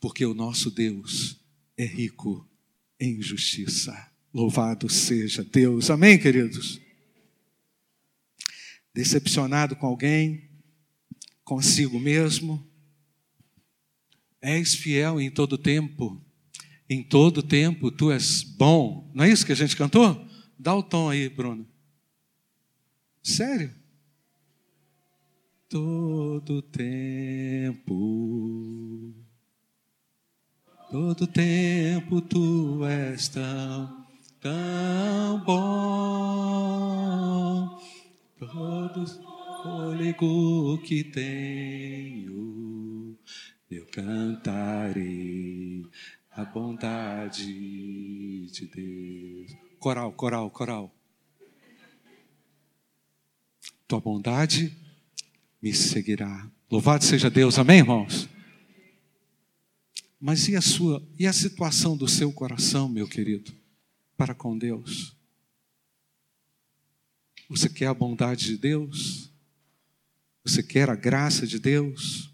Porque 0.00 0.24
o 0.24 0.32
nosso 0.32 0.70
Deus 0.70 1.38
é 1.76 1.84
rico 1.84 2.48
em 2.98 3.20
justiça. 3.20 4.10
Louvado 4.32 4.88
seja 4.88 5.44
Deus. 5.44 5.90
Amém, 5.90 6.18
queridos? 6.18 6.80
Decepcionado 8.96 9.76
com 9.76 9.86
alguém, 9.86 10.48
consigo 11.44 12.00
mesmo, 12.00 12.66
és 14.40 14.74
fiel 14.74 15.20
em 15.20 15.30
todo 15.30 15.58
tempo. 15.58 16.18
Em 16.88 17.02
todo 17.02 17.42
tempo 17.42 17.90
tu 17.90 18.10
és 18.10 18.42
bom. 18.42 19.10
Não 19.14 19.24
é 19.24 19.30
isso 19.30 19.44
que 19.44 19.52
a 19.52 19.56
gente 19.56 19.76
cantou? 19.76 20.26
Dá 20.58 20.74
o 20.74 20.82
tom 20.82 21.10
aí, 21.10 21.28
Bruno. 21.28 21.68
Sério? 23.22 23.70
Todo 25.68 26.62
tempo, 26.62 27.92
todo 30.90 31.26
tempo 31.26 32.22
tu 32.22 32.86
és 32.86 33.28
tão, 33.28 34.06
tão 34.40 35.44
bom. 35.44 36.15
Que 40.14 41.04
tenho, 41.04 43.16
eu 43.70 43.86
cantarei 43.86 45.84
a 46.30 46.44
bondade 46.44 48.46
de 48.46 48.66
Deus. 48.66 49.52
Coral, 49.78 50.12
coral, 50.12 50.50
coral. 50.50 50.94
Tua 53.88 54.00
bondade 54.00 54.76
me 55.62 55.72
seguirá. 55.72 56.50
Louvado 56.70 57.04
seja 57.04 57.30
Deus, 57.30 57.58
amém, 57.58 57.78
irmãos? 57.78 58.28
Mas 60.20 60.48
e 60.48 60.56
a 60.56 60.60
sua, 60.60 61.06
e 61.18 61.26
a 61.26 61.32
situação 61.32 61.96
do 61.96 62.08
seu 62.08 62.32
coração, 62.32 62.88
meu 62.88 63.06
querido, 63.06 63.52
para 64.16 64.34
com 64.34 64.58
Deus? 64.58 65.16
Você 67.48 67.68
quer 67.68 67.86
a 67.86 67.94
bondade 67.94 68.46
de 68.46 68.56
Deus? 68.56 69.30
Você 70.46 70.62
quer 70.62 70.88
a 70.88 70.94
graça 70.94 71.44
de 71.44 71.58
Deus? 71.58 72.30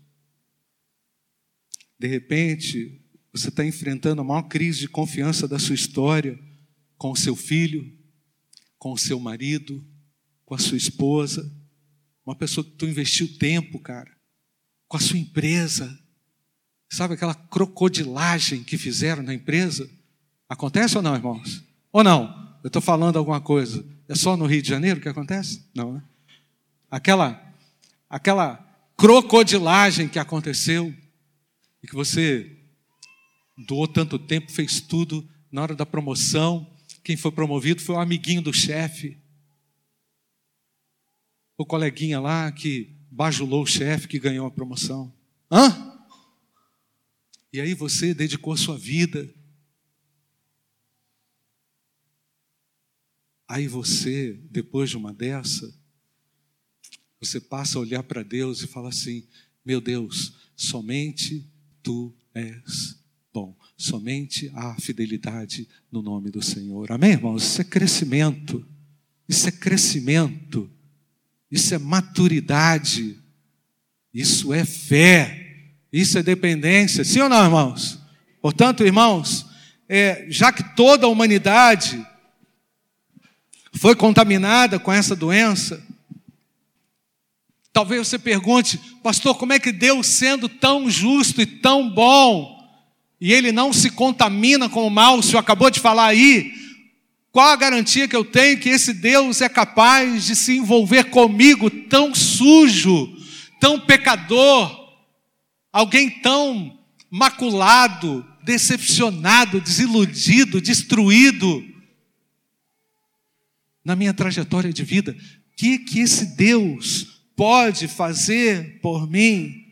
De 1.99 2.07
repente, 2.07 3.00
você 3.33 3.49
está 3.49 3.64
enfrentando 3.64 4.21
a 4.21 4.25
maior 4.25 4.42
crise 4.42 4.81
de 4.81 4.88
confiança 4.88 5.49
da 5.49 5.59
sua 5.59 5.75
história 5.75 6.38
com 6.99 7.11
o 7.11 7.16
seu 7.16 7.35
filho, 7.35 7.90
com 8.78 8.92
o 8.92 8.99
seu 8.99 9.19
marido, 9.19 9.83
com 10.45 10.54
a 10.54 10.59
sua 10.59 10.76
esposa, 10.76 11.50
uma 12.26 12.37
pessoa 12.37 12.62
que 12.62 12.73
tu 12.73 12.87
investiu 12.87 13.38
tempo, 13.38 13.78
cara, 13.78 14.14
com 14.87 14.99
a 14.99 15.00
sua 15.00 15.19
empresa. 15.19 15.99
Sabe 16.90 17.14
aquela 17.14 17.35
crocodilagem 17.35 18.62
que 18.62 18.76
fizeram 18.76 19.23
na 19.23 19.33
empresa? 19.33 19.88
Acontece 20.47 20.99
ou 20.99 21.02
não, 21.02 21.14
irmãos? 21.14 21.64
Ou 21.90 22.04
não? 22.04 22.59
Eu 22.62 22.66
estou 22.66 22.83
falando 22.83 23.16
alguma 23.16 23.40
coisa. 23.40 23.83
É 24.07 24.14
só 24.14 24.37
no 24.37 24.45
Rio 24.45 24.61
de 24.61 24.69
Janeiro 24.69 25.00
que 25.00 25.09
acontece? 25.09 25.64
Não, 25.75 25.95
né? 25.95 26.02
Aquela, 26.90 27.51
aquela 28.12 28.59
crocodilagem 28.95 30.07
que 30.07 30.19
aconteceu 30.19 30.95
e 31.83 31.87
que 31.87 31.95
você 31.95 32.59
doou 33.66 33.88
tanto 33.88 34.19
tempo, 34.19 34.52
fez 34.52 34.83
tudo 34.83 35.26
na 35.50 35.62
hora 35.62 35.75
da 35.75 35.87
promoção, 35.87 36.71
quem 37.02 37.16
foi 37.16 37.33
promovido 37.33 37.81
foi 37.81 37.95
o 37.95 37.99
amiguinho 37.99 38.42
do 38.42 38.52
chefe. 38.52 39.19
O 41.57 41.64
coleguinha 41.64 42.21
lá 42.21 42.52
que 42.52 42.95
bajulou 43.11 43.62
o 43.62 43.66
chefe 43.66 44.07
que 44.07 44.19
ganhou 44.19 44.47
a 44.47 44.50
promoção. 44.50 45.11
Hã? 45.50 45.99
E 47.50 47.62
aí 47.62 47.73
você 47.73 48.12
dedicou 48.12 48.52
a 48.52 48.59
sua 48.59 48.76
vida. 48.76 49.33
Aí 53.49 53.66
você, 53.66 54.35
depois 54.50 54.90
de 54.90 54.99
uma 54.99 55.14
dessa, 55.14 55.82
você 57.26 57.41
passa 57.41 57.79
a 57.79 57.81
olhar 57.81 58.02
para 58.02 58.23
Deus 58.23 58.62
e 58.62 58.67
fala 58.67 58.88
assim: 58.88 59.26
Meu 59.64 59.81
Deus, 59.81 60.33
somente 60.57 61.47
tu 61.83 62.14
és 62.35 62.97
bom 63.33 63.57
somente 63.83 64.50
a 64.55 64.76
fidelidade 64.81 65.69
no 65.91 66.00
nome 66.00 66.31
do 66.31 66.41
Senhor. 66.41 66.93
Amém, 66.93 67.12
irmãos? 67.12 67.43
Isso 67.43 67.61
é 67.61 67.64
crescimento. 67.64 68.64
Isso 69.29 69.49
é 69.49 69.50
crescimento. 69.50 70.71
Isso 71.50 71.75
é 71.75 71.79
maturidade. 71.79 73.19
Isso 74.14 74.55
é 74.55 74.64
fé. 74.64 75.73
Isso 75.93 76.17
é 76.17 76.23
dependência. 76.23 77.05
Sim 77.05 77.21
ou 77.21 77.29
não, 77.29 77.45
irmãos? 77.45 77.99
Portanto, 78.41 78.85
irmãos, 78.85 79.47
é, 79.88 80.26
já 80.29 80.52
que 80.52 80.76
toda 80.76 81.07
a 81.07 81.11
humanidade 81.11 82.07
foi 83.75 83.97
contaminada 83.97 84.79
com 84.79 84.93
essa 84.93 85.17
doença, 85.17 85.85
talvez 87.73 88.07
você 88.07 88.19
pergunte, 88.19 88.79
pastor, 89.02 89.37
como 89.37 89.52
é 89.52 89.59
que 89.59 89.73
Deus, 89.73 90.07
sendo 90.07 90.49
tão 90.49 90.91
justo 90.91 91.41
e 91.41 91.47
tão 91.47 91.88
bom, 91.88 92.61
e 93.21 93.33
ele 93.33 93.50
não 93.50 93.73
se 93.73 93.91
contamina 93.91 94.69
com 94.69 94.87
o 94.87 94.91
mal, 94.91 95.19
o 95.19 95.23
senhor 95.23 95.38
acabou 95.38 95.71
de 95.71 95.81
falar 95.81 96.07
aí, 96.07 96.52
qual 97.31 97.49
a 97.49 97.57
garantia 97.57 98.07
que 98.07 98.14
eu 98.14 98.25
tenho 98.25 98.61
que 98.61 98.69
esse 98.69 98.93
Deus 98.93 99.41
é 99.41 99.49
capaz 99.49 100.26
de 100.26 100.37
se 100.37 100.59
envolver 100.59 101.05
comigo 101.05 101.71
tão 101.71 102.14
sujo, 102.14 103.11
tão 103.59 103.81
pecador, 103.81 104.93
alguém 105.73 106.11
tão 106.11 106.79
maculado, 107.11 108.26
decepcionado, 108.43 109.61
desiludido, 109.62 110.61
destruído 110.61 111.64
na 113.83 113.97
minha 113.97 114.12
trajetória 114.12 114.73
de 114.73 114.85
vida? 114.85 115.12
O 115.12 115.57
que 115.57 115.79
que 115.79 116.00
esse 116.00 116.37
Deus 116.37 117.12
pode 117.37 117.89
fazer 117.89 118.81
por 118.81 119.11
mim? 119.11 119.62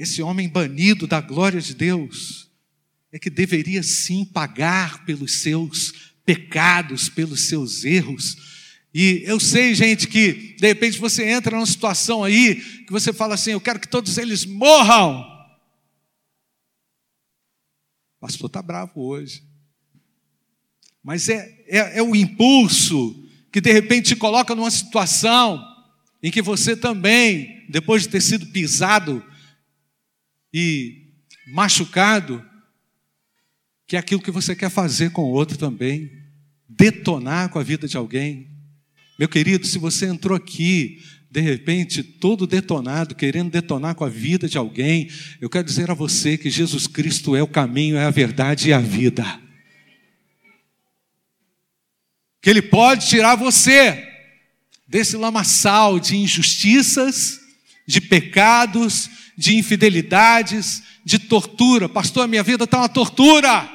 esse 0.00 0.22
homem 0.22 0.48
banido 0.48 1.06
da 1.06 1.20
glória 1.20 1.60
de 1.60 1.74
Deus, 1.74 2.50
é 3.12 3.18
que 3.18 3.28
deveria 3.28 3.82
sim 3.82 4.24
pagar 4.24 5.04
pelos 5.04 5.42
seus 5.42 6.14
pecados, 6.24 7.10
pelos 7.10 7.48
seus 7.48 7.84
erros. 7.84 8.80
E 8.94 9.22
eu 9.26 9.38
sei, 9.38 9.74
gente, 9.74 10.08
que 10.08 10.56
de 10.58 10.66
repente 10.66 10.98
você 10.98 11.28
entra 11.28 11.54
numa 11.54 11.66
situação 11.66 12.24
aí 12.24 12.54
que 12.86 12.90
você 12.90 13.12
fala 13.12 13.34
assim: 13.34 13.50
eu 13.50 13.60
quero 13.60 13.78
que 13.78 13.86
todos 13.86 14.16
eles 14.16 14.46
morram. 14.46 15.20
O 18.16 18.20
pastor 18.20 18.46
está 18.46 18.62
bravo 18.62 19.02
hoje. 19.02 19.42
Mas 21.02 21.28
é, 21.28 21.62
é, 21.66 21.98
é 21.98 22.02
o 22.02 22.16
impulso 22.16 23.19
que 23.52 23.60
de 23.60 23.72
repente 23.72 24.08
te 24.08 24.16
coloca 24.16 24.54
numa 24.54 24.70
situação 24.70 25.62
em 26.22 26.30
que 26.30 26.42
você 26.42 26.76
também, 26.76 27.64
depois 27.68 28.02
de 28.02 28.08
ter 28.08 28.20
sido 28.20 28.46
pisado 28.46 29.24
e 30.52 31.08
machucado, 31.52 32.44
que 33.86 33.96
é 33.96 33.98
aquilo 33.98 34.22
que 34.22 34.30
você 34.30 34.54
quer 34.54 34.70
fazer 34.70 35.10
com 35.10 35.22
o 35.22 35.32
outro 35.32 35.56
também, 35.56 36.10
detonar 36.68 37.48
com 37.48 37.58
a 37.58 37.62
vida 37.62 37.88
de 37.88 37.96
alguém. 37.96 38.48
Meu 39.18 39.28
querido, 39.28 39.66
se 39.66 39.78
você 39.78 40.06
entrou 40.06 40.36
aqui, 40.36 41.02
de 41.30 41.40
repente, 41.40 42.02
todo 42.02 42.46
detonado, 42.46 43.14
querendo 43.14 43.50
detonar 43.50 43.94
com 43.94 44.04
a 44.04 44.08
vida 44.08 44.48
de 44.48 44.58
alguém, 44.58 45.10
eu 45.40 45.50
quero 45.50 45.64
dizer 45.64 45.90
a 45.90 45.94
você 45.94 46.38
que 46.38 46.50
Jesus 46.50 46.86
Cristo 46.86 47.34
é 47.34 47.42
o 47.42 47.48
caminho, 47.48 47.96
é 47.96 48.04
a 48.04 48.10
verdade 48.10 48.68
e 48.68 48.72
a 48.72 48.78
vida 48.78 49.24
que 52.40 52.48
Ele 52.48 52.62
pode 52.62 53.08
tirar 53.08 53.34
você 53.36 54.08
desse 54.86 55.16
lamaçal 55.16 56.00
de 56.00 56.16
injustiças, 56.16 57.40
de 57.86 58.00
pecados, 58.00 59.10
de 59.36 59.56
infidelidades, 59.56 60.82
de 61.04 61.18
tortura. 61.18 61.88
Pastor, 61.88 62.26
minha 62.26 62.42
vida 62.42 62.64
está 62.64 62.78
uma 62.78 62.88
tortura. 62.88 63.68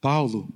Paulo, 0.00 0.52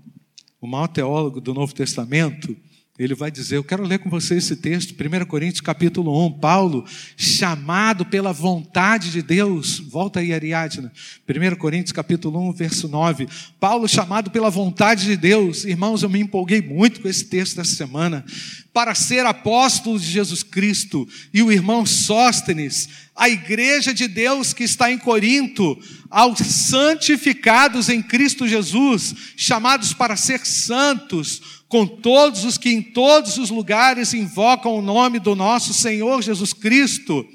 o 0.61 0.67
maior 0.67 0.89
teólogo 0.89 1.41
do 1.41 1.55
Novo 1.55 1.73
Testamento, 1.73 2.57
ele 2.99 3.15
vai 3.15 3.31
dizer, 3.31 3.57
eu 3.57 3.65
quero 3.65 3.83
ler 3.83 3.99
com 3.99 4.09
você 4.09 4.37
esse 4.37 4.57
texto, 4.57 4.95
1 4.95 5.27
Coríntios 5.27 5.61
capítulo 5.61 6.27
1, 6.27 6.33
Paulo, 6.39 6.85
chamado 7.17 8.07
pela 8.07 8.33
vontade 8.33 9.11
de 9.11 9.21
Deus, 9.21 9.79
volta 9.79 10.21
aí 10.21 10.33
Ariadna, 10.33 10.91
1 11.29 11.57
Coríntios 11.57 11.93
capítulo 11.93 12.49
1, 12.51 12.53
verso 12.53 12.89
9, 12.89 13.29
Paulo 13.61 13.87
chamado 13.87 14.31
pela 14.31 14.49
vontade 14.49 15.05
de 15.05 15.17
Deus, 15.17 15.65
irmãos, 15.65 16.03
eu 16.03 16.09
me 16.09 16.21
empolguei 16.21 16.63
muito 16.63 17.01
com 17.01 17.09
esse 17.09 17.27
texto 17.27 17.57
dessa 17.57 17.75
semana, 17.75 18.25
para 18.73 18.95
ser 18.95 19.25
apóstolo 19.25 19.99
de 19.99 20.07
Jesus 20.07 20.43
Cristo, 20.43 21.09
e 21.33 21.43
o 21.43 21.51
irmão 21.51 21.87
Sóstenes, 21.87 22.89
a 23.15 23.29
igreja 23.29 23.95
de 23.95 24.07
Deus 24.07 24.53
que 24.53 24.65
está 24.65 24.93
em 24.93 24.99
Corinto, 24.99 25.79
aos 26.11 26.39
santificados 26.39 27.89
em 27.89 28.03
Cristo 28.03 28.47
Jesus, 28.47 29.15
chamados 29.37 29.95
para 29.95 30.15
ser 30.15 30.45
santos, 30.45 31.56
com 31.69 31.87
todos 31.87 32.45
os 32.45 32.57
que 32.57 32.71
em 32.71 32.83
todos 32.83 33.39
os 33.39 33.51
lugares 33.51 34.15
invocam 34.15 34.77
o 34.77 34.83
nome 34.83 35.19
do 35.19 35.35
nosso 35.35 35.75
Senhor 35.75 36.23
Jesus 36.23 36.53
Cristo, 36.53 37.27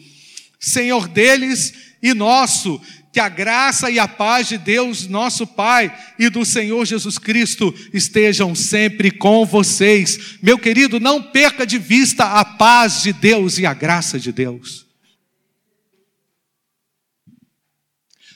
Senhor 0.59 1.07
deles 1.07 1.73
e 2.01 2.13
nosso, 2.13 2.79
que 3.11 3.19
a 3.19 3.27
graça 3.27 3.91
e 3.91 4.00
a 4.00 4.07
paz 4.07 4.47
de 4.47 4.57
Deus, 4.57 5.07
nosso 5.07 5.45
Pai, 5.45 5.93
e 6.17 6.29
do 6.29 6.45
Senhor 6.45 6.85
Jesus 6.85 7.17
Cristo 7.17 7.73
estejam 7.93 8.55
sempre 8.55 9.11
com 9.11 9.45
vocês. 9.45 10.38
Meu 10.41 10.57
querido, 10.57 11.00
não 11.00 11.21
perca 11.21 11.65
de 11.65 11.77
vista 11.77 12.23
a 12.23 12.45
paz 12.45 13.01
de 13.03 13.11
Deus 13.11 13.57
e 13.57 13.65
a 13.65 13.73
graça 13.73 14.17
de 14.17 14.31
Deus. 14.31 14.85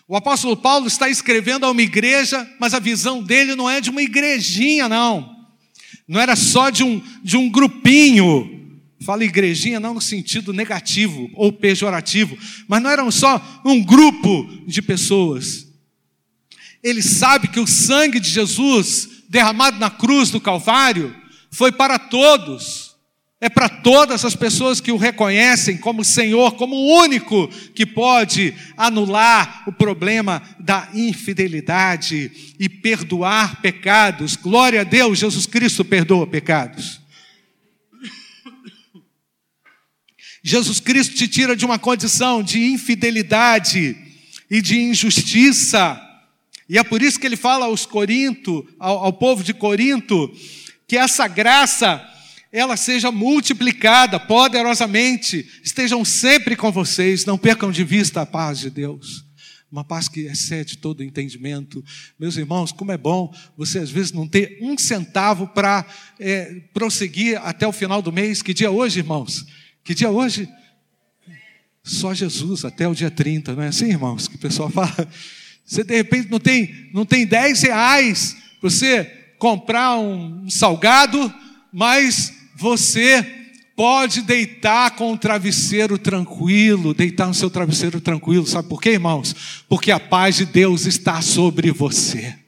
O 0.07 0.15
apóstolo 0.15 0.55
Paulo 0.57 0.87
está 0.87 1.09
escrevendo 1.09 1.65
a 1.65 1.71
uma 1.71 1.81
igreja, 1.81 2.47
mas 2.59 2.73
a 2.73 2.79
visão 2.79 3.23
dele 3.23 3.55
não 3.55 3.67
é 3.69 3.81
de 3.81 3.89
uma 3.89 4.03
igrejinha, 4.03 4.89
não. 4.89 5.34
Não 6.07 6.19
era 6.19 6.35
só 6.35 6.69
de 6.69 6.83
um, 6.83 7.01
de 7.23 7.37
um 7.37 7.49
grupinho. 7.49 8.79
Fala 9.03 9.23
igrejinha 9.23 9.79
não 9.79 9.93
no 9.93 10.01
sentido 10.01 10.53
negativo 10.53 11.29
ou 11.33 11.51
pejorativo, 11.51 12.37
mas 12.67 12.81
não 12.81 12.89
eram 12.89 13.11
só 13.11 13.61
um 13.65 13.83
grupo 13.83 14.47
de 14.65 14.81
pessoas. 14.81 15.67
Ele 16.81 17.01
sabe 17.01 17.47
que 17.47 17.59
o 17.59 17.67
sangue 17.67 18.19
de 18.19 18.29
Jesus 18.29 19.09
derramado 19.29 19.79
na 19.79 19.89
cruz 19.89 20.29
do 20.29 20.39
Calvário 20.39 21.15
foi 21.51 21.71
para 21.71 21.99
todos 21.99 22.94
é 23.41 23.49
para 23.49 23.67
todas 23.67 24.23
as 24.23 24.35
pessoas 24.35 24.79
que 24.79 24.91
o 24.91 24.97
reconhecem 24.97 25.77
como 25.77 26.05
Senhor, 26.05 26.53
como 26.53 26.75
o 26.75 27.01
único 27.01 27.47
que 27.73 27.85
pode 27.85 28.53
anular 28.77 29.63
o 29.67 29.73
problema 29.73 30.41
da 30.59 30.89
infidelidade 30.93 32.55
e 32.57 32.69
perdoar 32.69 33.61
pecados. 33.61 34.35
Glória 34.35 34.81
a 34.81 34.83
Deus, 34.85 35.19
Jesus 35.19 35.45
Cristo 35.45 35.83
perdoa 35.83 36.25
pecados. 36.25 37.01
Jesus 40.41 40.79
Cristo 40.79 41.15
te 41.15 41.27
tira 41.27 41.55
de 41.55 41.65
uma 41.65 41.79
condição 41.79 42.41
de 42.41 42.63
infidelidade 42.63 43.97
e 44.49 44.61
de 44.61 44.79
injustiça. 44.79 46.01
E 46.69 46.77
é 46.77 46.83
por 46.83 47.01
isso 47.01 47.19
que 47.19 47.25
ele 47.25 47.35
fala 47.35 47.65
aos 47.65 47.85
Corinto, 47.85 48.65
ao, 48.79 49.05
ao 49.05 49.13
povo 49.13 49.43
de 49.43 49.53
Corinto, 49.53 50.31
que 50.87 50.95
essa 50.95 51.27
graça 51.27 52.14
ela 52.55 52.77
seja 52.77 53.11
multiplicada 53.11 54.17
poderosamente, 54.17 55.45
estejam 55.61 56.05
sempre 56.05 56.55
com 56.55 56.71
vocês, 56.71 57.25
não 57.25 57.37
percam 57.37 57.69
de 57.69 57.83
vista 57.83 58.21
a 58.21 58.25
paz 58.25 58.59
de 58.59 58.69
Deus. 58.69 59.25
Uma 59.69 59.83
paz 59.83 60.07
que 60.07 60.21
excede 60.21 60.77
todo 60.77 61.03
entendimento. 61.03 61.83
Meus 62.17 62.37
irmãos, 62.37 62.71
como 62.71 62.93
é 62.93 62.97
bom 62.97 63.29
você 63.57 63.79
às 63.79 63.89
vezes 63.89 64.13
não 64.13 64.25
ter 64.25 64.57
um 64.61 64.77
centavo 64.77 65.49
para 65.49 65.85
é, 66.17 66.61
prosseguir 66.73 67.37
até 67.43 67.67
o 67.67 67.73
final 67.73 68.01
do 68.01 68.09
mês. 68.09 68.41
Que 68.41 68.53
dia 68.53 68.67
é 68.67 68.69
hoje, 68.69 68.99
irmãos? 68.99 69.45
Que 69.83 69.93
dia 69.93 70.07
é 70.07 70.11
hoje? 70.11 70.47
Só 71.83 72.13
Jesus 72.13 72.63
até 72.63 72.87
o 72.87 72.95
dia 72.95 73.11
30, 73.11 73.53
não 73.53 73.63
é 73.63 73.67
assim, 73.67 73.89
irmãos? 73.89 74.29
Que 74.29 74.37
o 74.37 74.39
pessoal 74.39 74.69
fala. 74.71 75.09
Você 75.65 75.83
de 75.83 75.93
repente 75.93 76.31
não 76.31 76.39
tem, 76.39 76.89
não 76.93 77.05
tem 77.05 77.25
10 77.25 77.63
reais 77.63 78.37
para 78.61 78.69
você 78.69 79.03
comprar 79.37 79.97
um 79.97 80.49
salgado, 80.49 81.33
mas 81.73 82.34
você 82.55 83.45
pode 83.75 84.21
deitar 84.21 84.95
com 84.95 85.11
o 85.11 85.17
travesseiro 85.17 85.97
tranquilo, 85.97 86.93
deitar 86.93 87.27
no 87.27 87.33
seu 87.33 87.49
travesseiro 87.49 87.99
tranquilo, 87.99 88.47
sabe 88.47 88.69
por 88.69 88.81
quê, 88.81 88.91
irmãos? 88.91 89.63
Porque 89.67 89.91
a 89.91 89.99
paz 89.99 90.37
de 90.37 90.45
Deus 90.45 90.85
está 90.85 91.21
sobre 91.21 91.71
você. 91.71 92.39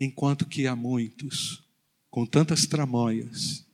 Enquanto 0.00 0.46
que 0.46 0.68
há 0.68 0.76
muitos 0.76 1.64
com 2.08 2.24
tantas 2.24 2.66
tramóias, 2.66 3.66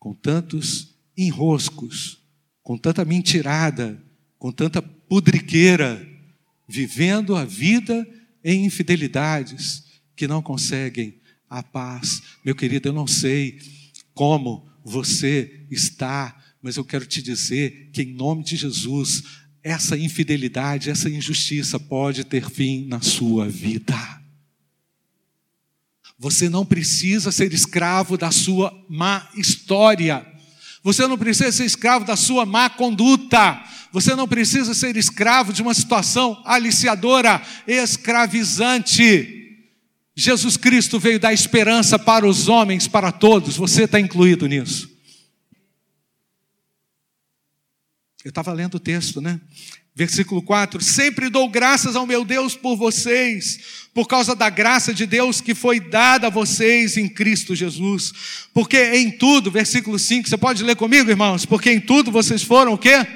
com 0.00 0.12
tantos 0.12 0.96
enroscos, 1.16 2.18
com 2.60 2.76
tanta 2.76 3.04
mentirada, 3.04 4.02
com 4.36 4.50
tanta 4.50 4.82
pudriqueira, 4.82 6.04
vivendo 6.66 7.36
a 7.36 7.44
vida 7.44 8.04
em 8.44 8.64
infidelidades 8.64 9.84
que 10.16 10.28
não 10.28 10.42
conseguem 10.42 11.20
a 11.48 11.62
paz. 11.62 12.22
Meu 12.44 12.54
querido, 12.54 12.88
eu 12.88 12.92
não 12.92 13.06
sei 13.06 13.58
como 14.14 14.68
você 14.84 15.66
está, 15.70 16.36
mas 16.62 16.76
eu 16.76 16.84
quero 16.84 17.06
te 17.06 17.22
dizer 17.22 17.90
que, 17.92 18.02
em 18.02 18.14
nome 18.14 18.44
de 18.44 18.56
Jesus, 18.56 19.22
essa 19.62 19.96
infidelidade, 19.96 20.90
essa 20.90 21.08
injustiça 21.08 21.78
pode 21.78 22.24
ter 22.24 22.48
fim 22.48 22.86
na 22.86 23.00
sua 23.00 23.48
vida. 23.48 23.96
Você 26.18 26.50
não 26.50 26.66
precisa 26.66 27.32
ser 27.32 27.52
escravo 27.54 28.18
da 28.18 28.30
sua 28.30 28.72
má 28.88 29.26
história. 29.34 30.26
Você 30.82 31.06
não 31.06 31.18
precisa 31.18 31.52
ser 31.52 31.64
escravo 31.64 32.04
da 32.04 32.16
sua 32.16 32.46
má 32.46 32.70
conduta. 32.70 33.62
Você 33.92 34.14
não 34.14 34.26
precisa 34.26 34.72
ser 34.72 34.96
escravo 34.96 35.52
de 35.52 35.62
uma 35.62 35.74
situação 35.74 36.40
aliciadora, 36.44 37.42
escravizante. 37.66 39.36
Jesus 40.14 40.56
Cristo 40.56 40.98
veio 40.98 41.18
dar 41.18 41.32
esperança 41.32 41.98
para 41.98 42.26
os 42.26 42.48
homens, 42.48 42.86
para 42.86 43.10
todos. 43.10 43.56
Você 43.56 43.84
está 43.84 43.98
incluído 43.98 44.46
nisso. 44.46 44.88
Eu 48.24 48.28
estava 48.28 48.52
lendo 48.52 48.74
o 48.74 48.80
texto, 48.80 49.20
né? 49.20 49.40
Versículo 50.00 50.40
4: 50.40 50.82
Sempre 50.82 51.28
dou 51.28 51.46
graças 51.46 51.94
ao 51.94 52.06
meu 52.06 52.24
Deus 52.24 52.56
por 52.56 52.74
vocês, 52.74 53.60
por 53.92 54.08
causa 54.08 54.34
da 54.34 54.48
graça 54.48 54.94
de 54.94 55.04
Deus 55.04 55.42
que 55.42 55.54
foi 55.54 55.78
dada 55.78 56.28
a 56.28 56.30
vocês 56.30 56.96
em 56.96 57.06
Cristo 57.06 57.54
Jesus. 57.54 58.10
Porque 58.54 58.82
em 58.94 59.10
tudo, 59.10 59.50
versículo 59.50 59.98
5, 59.98 60.26
você 60.26 60.38
pode 60.38 60.62
ler 60.62 60.74
comigo, 60.74 61.10
irmãos? 61.10 61.44
Porque 61.44 61.70
em 61.70 61.78
tudo 61.78 62.10
vocês 62.10 62.42
foram 62.42 62.72
o 62.72 62.78
quê? 62.78 63.06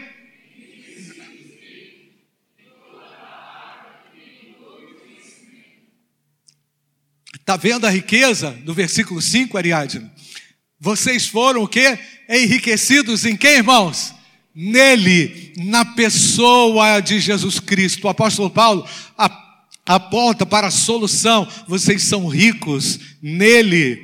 Está 7.41 7.57
vendo 7.57 7.87
a 7.87 7.91
riqueza 7.91 8.51
do 8.63 8.75
versículo 8.75 9.23
5, 9.23 9.57
Ariadne? 9.57 10.11
Vocês 10.79 11.27
foram 11.27 11.63
o 11.63 11.69
quê? 11.69 11.99
Enriquecidos 12.29 13.25
em 13.25 13.39
quem, 13.39 13.53
irmãos? 13.53 14.15
Nele, 14.55 15.53
na 15.57 15.85
pessoa 15.85 17.01
de 17.01 17.19
Jesus 17.19 17.59
Cristo. 17.59 18.07
O 18.07 18.11
apóstolo 18.11 18.49
Paulo 18.49 18.87
aponta 19.85 20.47
para 20.47 20.69
a 20.69 20.71
solução. 20.71 21.49
Vocês 21.67 22.05
são 22.05 22.29
ricos 22.29 23.01
nele, 23.21 24.01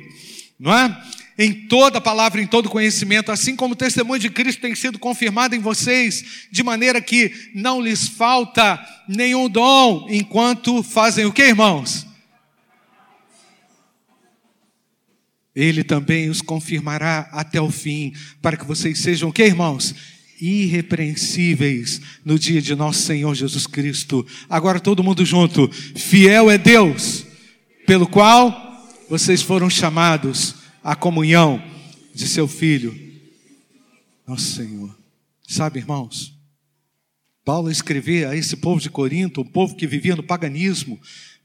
não 0.59 0.73
é? 0.73 1.01
Em 1.37 1.53
toda 1.67 2.01
palavra, 2.01 2.41
em 2.41 2.45
todo 2.45 2.69
conhecimento, 2.69 3.31
assim 3.31 3.55
como 3.55 3.73
o 3.73 3.77
testemunho 3.77 4.19
de 4.19 4.29
Cristo 4.29 4.61
tem 4.61 4.75
sido 4.75 4.99
confirmado 4.99 5.55
em 5.55 5.59
vocês, 5.59 6.47
de 6.51 6.61
maneira 6.61 7.01
que 7.01 7.33
não 7.55 7.81
lhes 7.81 8.07
falta 8.07 8.79
nenhum 9.07 9.49
dom, 9.49 10.05
enquanto 10.09 10.83
fazem 10.83 11.25
o 11.25 11.33
que, 11.33 11.41
irmãos? 11.41 12.05
Ele 15.55 15.83
também 15.83 16.29
os 16.29 16.41
confirmará 16.41 17.29
até 17.31 17.59
o 17.59 17.71
fim, 17.71 18.13
para 18.41 18.55
que 18.55 18.65
vocês 18.65 18.99
sejam 18.99 19.29
o 19.29 19.33
que, 19.33 19.43
irmãos? 19.43 19.95
Irrepreensíveis 20.41 22.01
no 22.25 22.39
dia 22.39 22.61
de 22.61 22.75
nosso 22.75 23.03
Senhor 23.03 23.33
Jesus 23.35 23.67
Cristo. 23.67 24.25
Agora 24.49 24.79
todo 24.79 25.03
mundo 25.03 25.23
junto. 25.23 25.69
Fiel 25.71 26.49
é 26.49 26.57
Deus, 26.57 27.25
pelo 27.85 28.07
qual 28.07 28.53
vocês 29.07 29.41
foram 29.41 29.69
chamados 29.69 30.55
à 30.83 30.95
comunhão 30.95 31.61
de 32.13 32.27
seu 32.27 32.47
Filho, 32.47 32.97
nosso 34.27 34.55
Senhor. 34.55 34.97
Sabe, 35.47 35.79
irmãos, 35.79 36.33
Paulo 37.43 37.69
escrevia 37.69 38.29
a 38.29 38.35
esse 38.35 38.55
povo 38.55 38.79
de 38.79 38.89
Corinto, 38.89 39.41
um 39.41 39.45
povo 39.45 39.75
que 39.75 39.85
vivia 39.85 40.15
no 40.15 40.23
paganismo, 40.23 40.99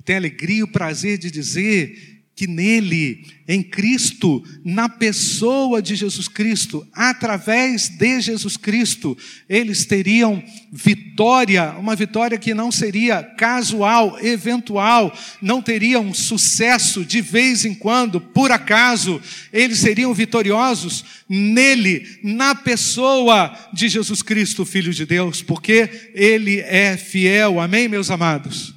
tem 0.04 0.16
alegria 0.16 0.58
e 0.58 0.62
o 0.62 0.68
prazer 0.68 1.18
de 1.18 1.30
dizer 1.30 2.15
que 2.36 2.46
nele, 2.46 3.24
em 3.48 3.62
Cristo, 3.62 4.44
na 4.62 4.90
pessoa 4.90 5.80
de 5.80 5.96
Jesus 5.96 6.28
Cristo, 6.28 6.86
através 6.92 7.88
de 7.88 8.20
Jesus 8.20 8.58
Cristo, 8.58 9.16
eles 9.48 9.86
teriam 9.86 10.44
vitória, 10.70 11.74
uma 11.78 11.96
vitória 11.96 12.36
que 12.36 12.52
não 12.52 12.70
seria 12.70 13.22
casual, 13.22 14.18
eventual, 14.20 15.16
não 15.40 15.62
teriam 15.62 16.12
sucesso 16.12 17.06
de 17.06 17.22
vez 17.22 17.64
em 17.64 17.74
quando, 17.74 18.20
por 18.20 18.52
acaso, 18.52 19.18
eles 19.50 19.78
seriam 19.78 20.12
vitoriosos 20.12 21.02
nele, 21.26 22.18
na 22.22 22.54
pessoa 22.54 23.50
de 23.72 23.88
Jesus 23.88 24.20
Cristo, 24.20 24.66
Filho 24.66 24.92
de 24.92 25.06
Deus, 25.06 25.40
porque 25.40 26.10
ele 26.14 26.60
é 26.60 26.98
fiel, 26.98 27.58
amém, 27.58 27.88
meus 27.88 28.10
amados? 28.10 28.75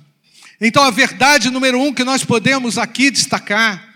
Então, 0.61 0.83
a 0.83 0.91
verdade 0.91 1.49
número 1.49 1.79
um 1.79 1.93
que 1.93 2.03
nós 2.03 2.23
podemos 2.23 2.77
aqui 2.77 3.09
destacar, 3.09 3.95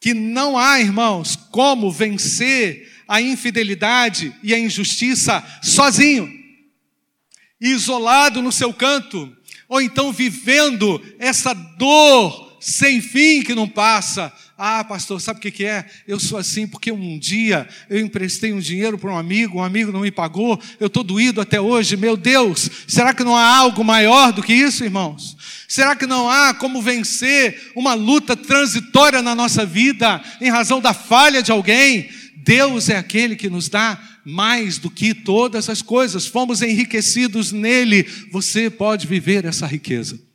que 0.00 0.14
não 0.14 0.56
há, 0.56 0.80
irmãos, 0.80 1.36
como 1.50 1.90
vencer 1.90 2.92
a 3.06 3.20
infidelidade 3.20 4.34
e 4.42 4.54
a 4.54 4.58
injustiça 4.58 5.44
sozinho, 5.62 6.28
isolado 7.60 8.42
no 8.42 8.52
seu 8.52 8.72
canto, 8.72 9.34
ou 9.68 9.80
então 9.80 10.12
vivendo 10.12 11.02
essa 11.18 11.52
dor 11.52 12.45
sem 12.66 13.00
fim 13.00 13.44
que 13.44 13.54
não 13.54 13.68
passa, 13.68 14.32
ah, 14.58 14.82
pastor, 14.82 15.20
sabe 15.20 15.38
o 15.38 15.52
que, 15.52 15.64
é? 15.64 15.86
Eu 16.04 16.18
sou 16.18 16.36
assim 16.36 16.66
porque 16.66 16.90
um 16.90 17.16
dia 17.16 17.68
eu 17.88 18.00
emprestei 18.00 18.52
um 18.52 18.58
dinheiro 18.58 18.98
para 18.98 19.12
um 19.12 19.16
amigo, 19.16 19.58
um 19.58 19.62
amigo 19.62 19.92
não 19.92 20.00
me 20.00 20.10
pagou, 20.10 20.60
eu 20.80 20.88
estou 20.88 21.04
doído 21.04 21.40
até 21.40 21.60
hoje. 21.60 21.96
Meu 21.96 22.16
Deus, 22.16 22.68
será 22.88 23.14
que 23.14 23.22
não 23.22 23.36
há 23.36 23.56
algo 23.56 23.84
maior 23.84 24.32
do 24.32 24.42
que 24.42 24.52
isso, 24.52 24.82
irmãos? 24.82 25.36
Será 25.68 25.94
que 25.94 26.08
não 26.08 26.28
há 26.28 26.52
como 26.54 26.82
vencer 26.82 27.70
uma 27.76 27.94
luta 27.94 28.34
transitória 28.34 29.22
na 29.22 29.36
nossa 29.36 29.64
vida 29.64 30.20
em 30.40 30.50
razão 30.50 30.80
da 30.80 30.92
falha 30.92 31.44
de 31.44 31.52
alguém? 31.52 32.10
Deus 32.38 32.88
é 32.88 32.96
aquele 32.96 33.36
que 33.36 33.48
nos 33.48 33.68
dá 33.68 33.96
mais 34.24 34.76
do 34.76 34.90
que 34.90 35.14
todas 35.14 35.70
as 35.70 35.82
coisas, 35.82 36.26
fomos 36.26 36.62
enriquecidos 36.62 37.52
nele. 37.52 38.04
Você 38.32 38.68
pode 38.68 39.06
viver 39.06 39.44
essa 39.44 39.68
riqueza 39.68 40.25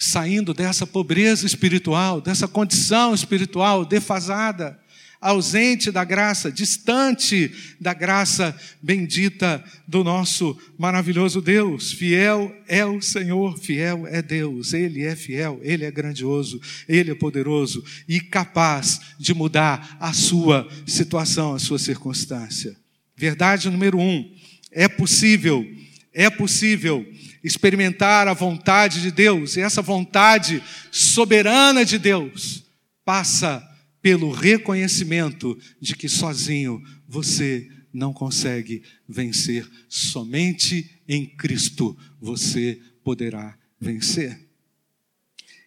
saindo 0.00 0.54
dessa 0.54 0.86
pobreza 0.86 1.44
espiritual, 1.44 2.22
dessa 2.22 2.48
condição 2.48 3.14
espiritual 3.14 3.84
defasada, 3.84 4.80
ausente 5.20 5.90
da 5.90 6.02
graça, 6.02 6.50
distante 6.50 7.52
da 7.78 7.92
graça 7.92 8.58
bendita 8.82 9.62
do 9.86 10.02
nosso 10.02 10.58
maravilhoso 10.78 11.42
Deus. 11.42 11.92
Fiel 11.92 12.50
é 12.66 12.82
o 12.86 13.02
Senhor, 13.02 13.58
fiel 13.58 14.06
é 14.06 14.22
Deus, 14.22 14.72
Ele 14.72 15.04
é 15.04 15.14
fiel, 15.14 15.60
Ele 15.62 15.84
é 15.84 15.90
grandioso, 15.90 16.58
Ele 16.88 17.10
é 17.10 17.14
poderoso 17.14 17.84
e 18.08 18.18
capaz 18.18 19.00
de 19.18 19.34
mudar 19.34 19.98
a 20.00 20.14
sua 20.14 20.66
situação, 20.86 21.52
a 21.52 21.58
sua 21.58 21.78
circunstância. 21.78 22.74
Verdade 23.14 23.68
número 23.68 23.98
um: 23.98 24.34
é 24.72 24.88
possível, 24.88 25.62
é 26.14 26.30
possível 26.30 27.06
experimentar 27.42 28.28
a 28.28 28.34
vontade 28.34 29.00
de 29.00 29.10
Deus, 29.10 29.56
e 29.56 29.60
essa 29.60 29.82
vontade 29.82 30.62
soberana 30.90 31.84
de 31.84 31.98
Deus 31.98 32.64
passa 33.04 33.66
pelo 34.02 34.30
reconhecimento 34.30 35.58
de 35.80 35.94
que 35.94 36.08
sozinho 36.08 36.82
você 37.06 37.68
não 37.92 38.12
consegue 38.12 38.82
vencer, 39.08 39.68
somente 39.88 41.02
em 41.08 41.26
Cristo 41.26 41.96
você 42.20 42.80
poderá 43.02 43.56
vencer. 43.80 44.48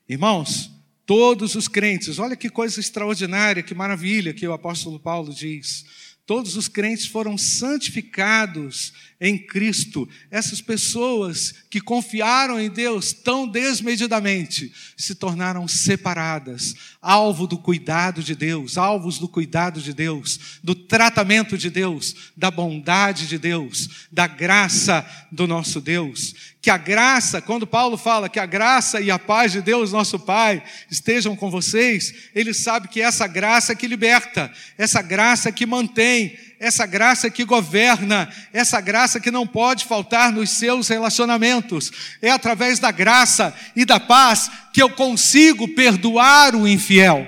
Irmãos, 0.07 0.71
todos 1.05 1.55
os 1.55 1.67
crentes, 1.67 2.19
olha 2.19 2.35
que 2.35 2.49
coisa 2.49 2.79
extraordinária, 2.79 3.63
que 3.63 3.75
maravilha 3.75 4.33
que 4.33 4.47
o 4.47 4.53
apóstolo 4.53 4.99
Paulo 4.99 5.33
diz. 5.33 5.85
Todos 6.25 6.55
os 6.55 6.69
crentes 6.69 7.05
foram 7.05 7.37
santificados 7.37 8.93
em 9.19 9.37
Cristo. 9.37 10.07
Essas 10.31 10.61
pessoas 10.61 11.53
que 11.69 11.81
confiaram 11.81 12.57
em 12.57 12.69
Deus 12.69 13.11
tão 13.11 13.45
desmedidamente 13.45 14.73
se 14.95 15.15
tornaram 15.15 15.67
separadas, 15.67 16.75
alvo 17.01 17.45
do 17.45 17.57
cuidado 17.57 18.23
de 18.23 18.35
Deus, 18.35 18.77
alvos 18.77 19.19
do 19.19 19.27
cuidado 19.27 19.81
de 19.81 19.93
Deus, 19.93 20.59
do 20.63 20.73
tratamento 20.73 21.57
de 21.57 21.69
Deus, 21.69 22.31
da 22.37 22.49
bondade 22.49 23.27
de 23.27 23.37
Deus, 23.37 24.07
da 24.09 24.25
graça 24.25 25.05
do 25.29 25.45
nosso 25.45 25.81
Deus. 25.81 26.52
Que 26.63 26.69
a 26.69 26.77
graça, 26.77 27.41
quando 27.41 27.67
Paulo 27.67 27.97
fala 27.97 28.29
que 28.29 28.39
a 28.39 28.45
graça 28.45 29.01
e 29.01 29.11
a 29.11 29.19
paz 29.19 29.51
de 29.51 29.61
Deus, 29.61 29.91
nosso 29.91 30.17
Pai, 30.17 30.63
estejam 30.89 31.35
com 31.35 31.51
vocês, 31.51 32.29
ele 32.33 32.53
sabe 32.53 32.87
que 32.87 33.01
essa 33.01 33.27
graça 33.27 33.75
que 33.75 33.85
liberta, 33.85 34.49
essa 34.77 35.01
graça 35.01 35.51
que 35.51 35.65
mantém, 35.65 36.39
essa 36.61 36.85
graça 36.85 37.29
que 37.29 37.43
governa, 37.43 38.33
essa 38.53 38.79
graça 38.79 39.19
que 39.19 39.29
não 39.29 39.45
pode 39.45 39.83
faltar 39.83 40.31
nos 40.31 40.51
seus 40.51 40.87
relacionamentos. 40.87 41.91
É 42.21 42.31
através 42.31 42.79
da 42.79 42.91
graça 42.91 43.53
e 43.75 43.83
da 43.83 43.99
paz 43.99 44.49
que 44.73 44.81
eu 44.81 44.89
consigo 44.89 45.67
perdoar 45.67 46.55
o 46.55 46.65
infiel. 46.65 47.27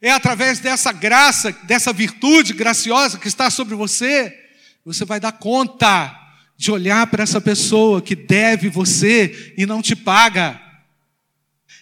É 0.00 0.10
através 0.10 0.58
dessa 0.58 0.90
graça, 0.90 1.52
dessa 1.64 1.92
virtude 1.92 2.54
graciosa 2.54 3.18
que 3.18 3.28
está 3.28 3.50
sobre 3.50 3.74
você, 3.74 4.47
você 4.88 5.04
vai 5.04 5.20
dar 5.20 5.32
conta 5.32 6.14
de 6.56 6.70
olhar 6.70 7.06
para 7.08 7.22
essa 7.22 7.40
pessoa 7.40 8.02
que 8.02 8.16
deve 8.16 8.68
você 8.68 9.54
e 9.56 9.64
não 9.64 9.80
te 9.80 9.94
paga. 9.94 10.60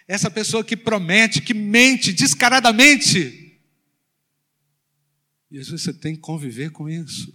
Essa 0.07 0.31
pessoa 0.31 0.63
que 0.63 0.77
promete, 0.77 1.41
que 1.41 1.55
mente 1.55 2.13
descaradamente 2.13 3.47
e 5.51 5.59
às 5.59 5.69
vezes 5.69 5.85
você 5.85 5.93
tem 5.93 6.15
que 6.15 6.21
conviver 6.21 6.71
com 6.71 6.89
isso. 6.89 7.35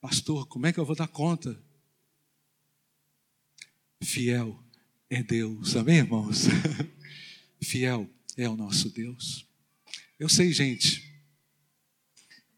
Pastor, 0.00 0.46
como 0.46 0.66
é 0.66 0.72
que 0.72 0.78
eu 0.78 0.84
vou 0.84 0.96
dar 0.96 1.08
conta? 1.08 1.60
Fiel 4.02 4.62
é 5.08 5.22
Deus, 5.22 5.76
amém, 5.76 5.98
irmãos? 5.98 6.44
Fiel 7.62 8.08
é 8.36 8.48
o 8.48 8.56
nosso 8.56 8.90
Deus. 8.90 9.46
Eu 10.18 10.28
sei, 10.28 10.52
gente, 10.52 11.12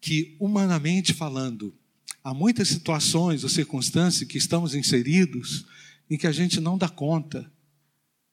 que 0.01 0.37
humanamente 0.39 1.15
falando, 1.15 1.77
há 2.23 2.33
muitas 2.33 2.69
situações 2.69 3.43
ou 3.43 3.49
circunstâncias 3.49 4.29
que 4.29 4.39
estamos 4.39 4.75
inseridos 4.75 5.67
em 6.09 6.17
que 6.17 6.27
a 6.27 6.33
gente 6.33 6.61
não 6.61 6.79
dá 6.79 6.89
conta 6.89 7.51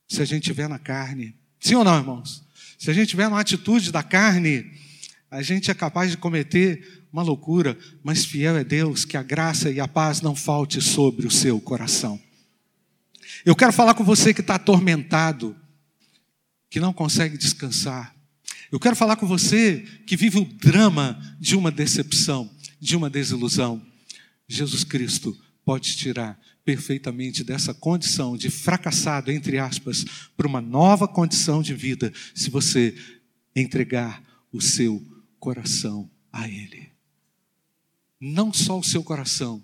se 0.08 0.22
a 0.22 0.26
gente 0.26 0.44
estiver 0.44 0.68
na 0.68 0.80
carne. 0.80 1.36
Sim 1.60 1.76
ou 1.76 1.84
não, 1.84 1.98
irmãos? 1.98 2.44
Se 2.78 2.90
a 2.90 2.94
gente 2.94 3.10
tiver 3.10 3.28
uma 3.28 3.40
atitude 3.40 3.92
da 3.92 4.02
carne, 4.02 4.66
a 5.30 5.42
gente 5.42 5.70
é 5.70 5.74
capaz 5.74 6.12
de 6.12 6.18
cometer 6.18 7.06
uma 7.12 7.22
loucura, 7.22 7.78
mas 8.04 8.26
fiel 8.26 8.58
é 8.58 8.64
Deus 8.64 9.06
que 9.06 9.18
a 9.18 9.24
graça 9.24 9.70
e 9.70 9.80
a 9.80 9.88
paz 9.88 10.22
não 10.22 10.36
falte 10.36 10.82
sobre 10.82 11.28
o 11.28 11.32
seu 11.32 11.60
coração. 11.60 12.20
Eu 13.46 13.56
quero 13.56 13.74
falar 13.74 13.94
com 13.94 14.04
você 14.04 14.34
que 14.34 14.42
está 14.42 14.56
atormentado, 14.56 15.56
que 16.70 16.80
não 16.80 16.94
consegue 16.94 17.38
descansar. 17.38 18.16
Eu 18.72 18.80
quero 18.80 18.96
falar 18.96 19.16
com 19.16 19.26
você 19.26 19.80
que 20.06 20.16
vive 20.16 20.40
o 20.40 20.46
drama 20.46 21.20
de 21.40 21.56
uma 21.56 21.72
decepção, 21.72 22.50
de 22.80 22.96
uma 22.96 23.10
desilusão. 23.10 23.82
Jesus 24.48 24.84
Cristo 24.84 25.38
pode 25.64 25.96
tirar 25.96 26.40
perfeitamente 26.66 27.44
dessa 27.44 27.74
condição 27.74 28.38
de 28.38 28.50
fracassado, 28.50 29.32
entre 29.32 29.58
aspas, 29.58 30.06
para 30.36 30.48
uma 30.48 30.62
nova 30.62 31.08
condição 31.08 31.62
de 31.62 31.74
vida, 31.74 32.14
se 32.34 32.50
você 32.50 32.96
entregar 33.56 34.24
o 34.52 34.62
seu 34.62 35.04
coração 35.40 36.10
a 36.32 36.48
Ele. 36.48 36.90
Não 38.20 38.54
só 38.54 38.78
o 38.78 38.84
seu 38.84 39.04
coração, 39.04 39.64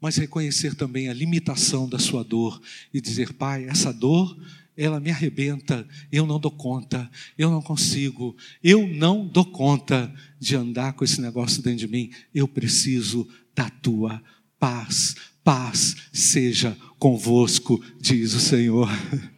mas 0.00 0.16
reconhecer 0.16 0.74
também 0.74 1.08
a 1.08 1.14
limitação 1.14 1.88
da 1.88 1.98
sua 1.98 2.22
dor 2.22 2.60
e 2.92 3.00
dizer: 3.00 3.32
Pai, 3.32 3.64
essa 3.64 3.92
dor, 3.92 4.36
ela 4.76 5.00
me 5.00 5.10
arrebenta, 5.10 5.86
eu 6.12 6.26
não 6.26 6.38
dou 6.38 6.50
conta, 6.50 7.10
eu 7.38 7.50
não 7.50 7.62
consigo, 7.62 8.36
eu 8.62 8.86
não 8.86 9.26
dou 9.26 9.44
conta 9.44 10.12
de 10.38 10.54
andar 10.54 10.92
com 10.92 11.04
esse 11.04 11.20
negócio 11.20 11.62
dentro 11.62 11.78
de 11.78 11.88
mim, 11.88 12.10
eu 12.34 12.46
preciso 12.46 13.26
da 13.54 13.70
tua 13.70 14.22
paz. 14.58 15.16
Paz 15.42 15.96
seja 16.12 16.76
convosco, 16.98 17.82
diz 18.00 18.34
o 18.34 18.40
Senhor. 18.40 18.88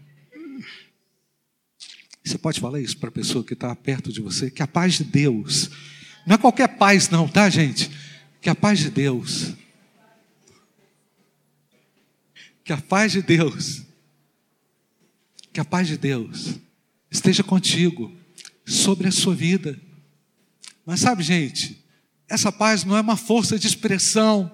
Você 2.24 2.36
pode 2.36 2.60
falar 2.60 2.80
isso 2.80 2.98
para 2.98 3.08
a 3.08 3.12
pessoa 3.12 3.44
que 3.44 3.54
está 3.54 3.74
perto 3.74 4.12
de 4.12 4.20
você? 4.20 4.50
Que 4.50 4.62
a 4.62 4.66
paz 4.66 4.98
de 4.98 5.04
Deus, 5.04 5.70
não 6.26 6.34
é 6.34 6.38
qualquer 6.38 6.68
paz, 6.76 7.08
não, 7.08 7.26
tá, 7.26 7.48
gente? 7.48 7.90
Que 8.42 8.50
a 8.50 8.54
paz 8.54 8.80
de 8.80 8.90
Deus, 8.90 9.54
que 12.62 12.70
a 12.70 12.76
paz 12.76 13.12
de 13.12 13.22
Deus, 13.22 13.87
que 15.58 15.62
a 15.62 15.64
paz 15.64 15.88
de 15.88 15.98
Deus 15.98 16.54
esteja 17.10 17.42
contigo, 17.42 18.16
sobre 18.64 19.08
a 19.08 19.10
sua 19.10 19.34
vida. 19.34 19.76
Mas 20.86 21.00
sabe, 21.00 21.24
gente, 21.24 21.84
essa 22.28 22.52
paz 22.52 22.84
não 22.84 22.96
é 22.96 23.00
uma 23.00 23.16
força 23.16 23.58
de 23.58 23.66
expressão, 23.66 24.48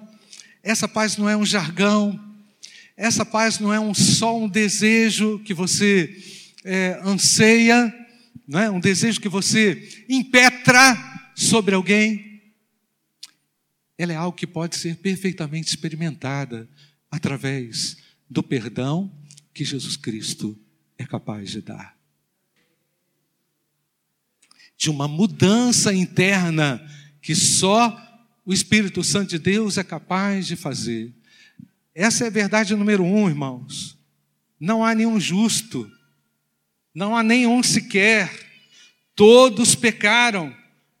essa 0.63 0.87
paz 0.87 1.15
não 1.15 1.29
é 1.29 1.37
um 1.37 1.45
jargão, 1.45 2.19
essa 2.97 3.23
paz 3.23 3.59
não 3.59 3.71
é 3.71 3.79
um, 3.79 3.93
só 3.93 4.35
um 4.35 4.49
desejo 4.49 5.37
que 5.45 5.53
você 5.53 6.11
é, 6.63 6.99
anseia, 7.03 7.93
não 8.47 8.59
é? 8.59 8.71
um 8.71 8.79
desejo 8.79 9.21
que 9.21 9.29
você 9.29 10.05
impetra 10.09 10.97
sobre 11.35 11.75
alguém. 11.75 12.41
Ela 13.95 14.13
é 14.13 14.15
algo 14.15 14.35
que 14.35 14.47
pode 14.47 14.75
ser 14.75 14.95
perfeitamente 14.95 15.69
experimentada 15.69 16.67
através 17.11 17.95
do 18.27 18.41
perdão 18.41 19.15
que 19.53 19.63
Jesus 19.63 19.95
Cristo 19.95 20.59
é 20.97 21.05
capaz 21.05 21.51
de 21.51 21.61
dar. 21.61 21.95
De 24.77 24.89
uma 24.89 25.07
mudança 25.07 25.93
interna 25.93 26.81
que 27.21 27.33
só 27.35 28.01
o 28.45 28.53
Espírito 28.53 29.03
Santo 29.03 29.31
de 29.31 29.39
Deus 29.39 29.77
é 29.77 29.83
capaz 29.83 30.45
de 30.45 30.55
fazer. 30.55 31.13
Essa 31.93 32.25
é 32.25 32.27
a 32.27 32.31
verdade 32.31 32.75
número 32.75 33.03
um, 33.03 33.27
irmãos. 33.27 33.97
Não 34.59 34.83
há 34.83 34.93
nenhum 34.93 35.19
justo, 35.19 35.89
não 36.93 37.15
há 37.15 37.23
nenhum 37.23 37.63
sequer. 37.63 38.31
Todos 39.15 39.75
pecaram, 39.75 40.55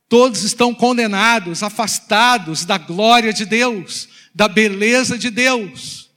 todos 0.07 0.43
estão 0.43 0.73
condenados, 0.73 1.61
afastados 1.61 2.65
da 2.65 2.77
glória 2.77 3.33
de 3.33 3.45
Deus, 3.45 4.07
da 4.33 4.47
beleza 4.47 5.17
de 5.17 5.29
Deus. 5.29 6.09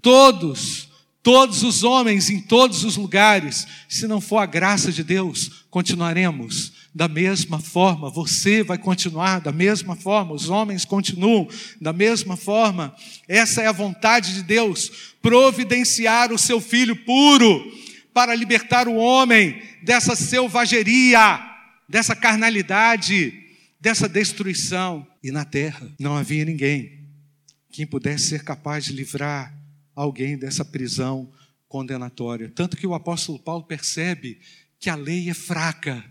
Todos, 0.00 0.88
todos 1.22 1.62
os 1.62 1.84
homens 1.84 2.28
em 2.28 2.40
todos 2.40 2.84
os 2.84 2.96
lugares, 2.96 3.66
se 3.88 4.06
não 4.06 4.20
for 4.20 4.38
a 4.38 4.46
graça 4.46 4.90
de 4.90 5.04
Deus, 5.04 5.64
continuaremos 5.70 6.72
da 6.94 7.08
mesma 7.08 7.58
forma, 7.58 8.10
você 8.10 8.62
vai 8.62 8.76
continuar 8.76 9.40
da 9.40 9.52
mesma 9.52 9.96
forma, 9.96 10.34
os 10.34 10.50
homens 10.50 10.84
continuam 10.84 11.48
da 11.80 11.92
mesma 11.92 12.36
forma. 12.36 12.94
Essa 13.26 13.62
é 13.62 13.66
a 13.66 13.72
vontade 13.72 14.34
de 14.34 14.42
Deus, 14.42 15.14
providenciar 15.22 16.32
o 16.32 16.38
seu 16.38 16.60
filho 16.60 16.96
puro 16.96 17.72
para 18.12 18.34
libertar 18.34 18.88
o 18.88 18.96
homem 18.96 19.62
dessa 19.82 20.14
selvageria, 20.14 21.40
dessa 21.88 22.14
carnalidade, 22.14 23.32
dessa 23.80 24.06
destruição. 24.06 25.06
E 25.22 25.30
na 25.30 25.44
terra 25.44 25.88
não 25.98 26.16
havia 26.16 26.44
ninguém 26.44 27.00
que 27.70 27.86
pudesse 27.86 28.28
ser 28.28 28.44
capaz 28.44 28.84
de 28.84 28.92
livrar 28.92 29.61
alguém 29.94 30.36
dessa 30.36 30.64
prisão 30.64 31.30
condenatória. 31.68 32.50
Tanto 32.54 32.76
que 32.76 32.86
o 32.86 32.94
apóstolo 32.94 33.38
Paulo 33.38 33.64
percebe 33.64 34.40
que 34.78 34.90
a 34.90 34.94
lei 34.94 35.30
é 35.30 35.34
fraca 35.34 36.04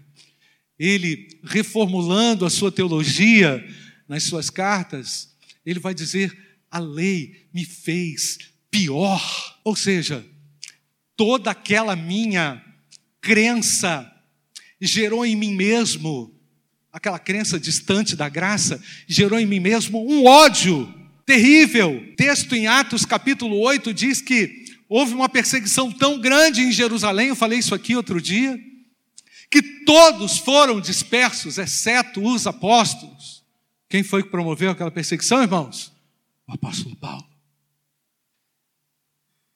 ele 0.82 1.39
reformulando 1.44 2.44
a 2.44 2.50
sua 2.50 2.72
teologia 2.72 3.63
nas 4.08 4.24
suas 4.24 4.50
cartas, 4.50 5.30
ele 5.63 5.80
vai 5.80 5.94
dizer: 5.94 6.36
a 6.72 6.80
lei 6.80 7.46
me 7.54 7.63
fez 7.63 8.39
pior. 8.72 9.60
Ou 9.63 9.76
seja, 9.76 10.26
toda 11.15 11.52
aquela 11.52 11.96
minha 11.96 12.65
crença 13.22 14.12
gerou 14.82 15.24
em 15.24 15.36
mim 15.36 15.54
mesmo, 15.54 16.34
aquela 16.91 17.20
crença 17.20 17.60
distante 17.60 18.15
da 18.15 18.28
graça, 18.28 18.82
gerou 19.08 19.39
em 19.39 19.46
mim 19.46 19.60
mesmo 19.60 20.04
um 20.12 20.26
ódio 20.26 20.91
terrível. 21.32 22.13
Texto 22.17 22.54
em 22.54 22.67
Atos 22.67 23.06
capítulo 23.06 23.58
8 23.60 23.94
diz 23.94 24.22
que 24.22 24.65
houve 24.89 25.13
uma 25.13 25.30
perseguição 25.30 25.89
tão 25.89 26.20
grande 26.20 26.62
em 26.62 26.74
Jerusalém, 26.74 27.30
eu 27.30 27.36
falei 27.38 27.60
isso 27.60 27.74
aqui 27.74 27.96
outro 27.96 28.22
dia 28.22 28.60
que 29.50 29.62
todos 29.86 30.38
foram 30.38 30.80
dispersos, 30.80 31.58
exceto 31.58 32.22
os 32.22 32.48
apóstolos. 32.48 33.44
Quem 33.89 34.02
foi 34.02 34.24
que 34.24 34.30
promoveu 34.30 34.72
aquela 34.72 34.91
perseguição, 34.91 35.41
irmãos? 35.41 35.94
O 36.48 36.54
apóstolo 36.54 36.96
Paulo. 36.96 37.28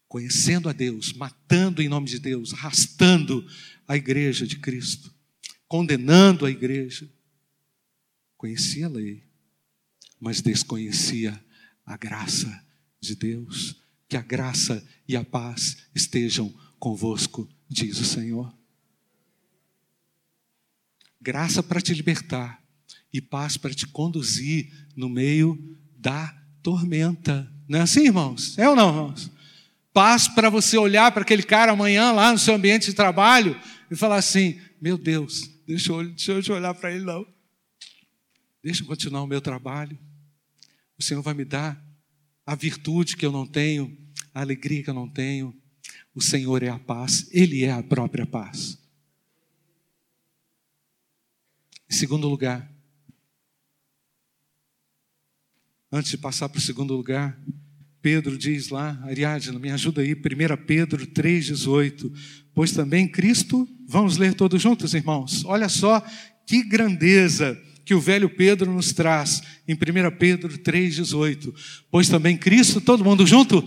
Conhecendo 0.07 0.67
a 0.67 0.73
Deus, 0.73 1.13
matando 1.13 1.81
em 1.81 1.87
nome 1.87 2.07
de 2.07 2.19
Deus, 2.19 2.53
arrastando 2.53 3.45
a 3.87 3.95
igreja 3.95 4.45
de 4.45 4.57
Cristo, 4.57 5.13
condenando 5.67 6.45
a 6.45 6.51
igreja. 6.51 7.09
Conhecia 8.37 8.87
a 8.87 8.89
lei, 8.89 9.23
mas 10.19 10.41
desconhecia 10.41 11.41
a 11.85 11.97
graça 11.97 12.65
de 12.99 13.15
Deus. 13.15 13.81
Que 14.07 14.17
a 14.17 14.21
graça 14.21 14.85
e 15.07 15.15
a 15.15 15.23
paz 15.23 15.77
estejam 15.93 16.53
convosco, 16.79 17.49
diz 17.69 17.99
o 17.99 18.05
Senhor 18.05 18.53
graça 21.25 21.63
para 21.63 21.81
te 21.81 21.91
libertar 21.91 22.61
e 23.11 23.19
paz 23.19 23.57
para 23.57 23.73
te 23.73 23.87
conduzir 23.87 24.71
no 24.95 25.09
meio 25.09 25.75
da 25.97 26.31
tormenta. 26.61 27.51
Não 27.67 27.79
é 27.79 27.81
assim, 27.81 28.05
irmãos? 28.05 28.55
É 28.59 28.69
ou 28.69 28.75
não, 28.75 28.89
irmãos? 28.89 29.31
Paz 29.91 30.27
para 30.27 30.51
você 30.51 30.77
olhar 30.77 31.11
para 31.11 31.23
aquele 31.23 31.41
cara 31.41 31.71
amanhã 31.71 32.11
lá 32.11 32.31
no 32.31 32.37
seu 32.37 32.53
ambiente 32.53 32.85
de 32.85 32.93
trabalho 32.93 33.59
e 33.89 33.95
falar 33.95 34.17
assim: 34.17 34.61
meu 34.79 34.99
Deus, 34.99 35.49
deixa 35.65 35.91
eu, 35.91 36.03
deixa 36.07 36.51
eu 36.51 36.55
olhar 36.55 36.75
para 36.75 36.91
ele, 36.91 37.03
não. 37.03 37.25
Deixa 38.63 38.83
eu 38.83 38.87
continuar 38.87 39.23
o 39.23 39.27
meu 39.27 39.41
trabalho. 39.41 39.97
O 40.97 41.03
Senhor 41.03 41.21
vai 41.21 41.33
me 41.33 41.45
dar 41.45 41.83
a 42.45 42.55
virtude 42.55 43.17
que 43.17 43.25
eu 43.25 43.31
não 43.31 43.45
tenho, 43.45 43.95
a 44.33 44.41
alegria 44.41 44.83
que 44.83 44.89
eu 44.89 44.93
não 44.93 45.09
tenho. 45.09 45.55
O 46.13 46.21
Senhor 46.21 46.63
é 46.63 46.69
a 46.69 46.79
paz, 46.79 47.27
Ele 47.31 47.63
é 47.63 47.71
a 47.71 47.83
própria 47.83 48.25
paz. 48.25 48.77
Em 51.89 51.93
segundo 51.93 52.27
lugar, 52.27 52.71
antes 55.91 56.11
de 56.11 56.17
passar 56.17 56.49
para 56.49 56.57
o 56.57 56.61
segundo 56.61 56.95
lugar, 56.95 57.39
Pedro 58.01 58.37
diz 58.37 58.69
lá, 58.69 59.01
Ariadna, 59.03 59.57
me 59.57 59.71
ajuda 59.71 60.01
aí, 60.01 60.13
1 60.13 60.65
Pedro 60.65 61.07
3,18. 61.07 62.11
Pois 62.53 62.71
também 62.71 63.07
Cristo, 63.07 63.67
vamos 63.87 64.17
ler 64.17 64.35
todos 64.35 64.61
juntos, 64.61 64.93
irmãos. 64.93 65.43
Olha 65.45 65.67
só 65.67 65.99
que 66.45 66.63
grandeza 66.63 67.59
que 67.85 67.93
o 67.93 67.99
velho 68.01 68.27
Pedro 68.27 68.73
nos 68.73 68.91
traz 68.91 69.43
em 69.67 69.75
1 69.75 69.77
Pedro 70.17 70.57
3,18. 70.57 71.53
Pois 71.91 72.09
também 72.09 72.35
Cristo, 72.35 72.81
todo 72.81 73.05
mundo 73.05 73.25
junto, 73.27 73.63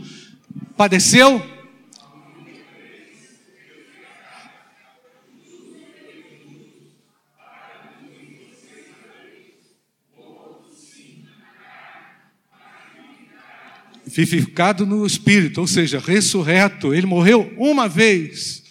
padeceu 0.76 1.40
vivificado 14.04 14.84
no 14.84 15.06
Espírito, 15.06 15.60
ou 15.60 15.66
seja, 15.68 16.00
ressurreto. 16.00 16.92
Ele 16.92 17.06
morreu 17.06 17.54
uma 17.56 17.88
vez 17.88 18.64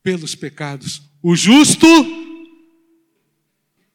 pelos 0.00 0.36
pecados. 0.36 1.02
O 1.20 1.34
justo 1.34 1.86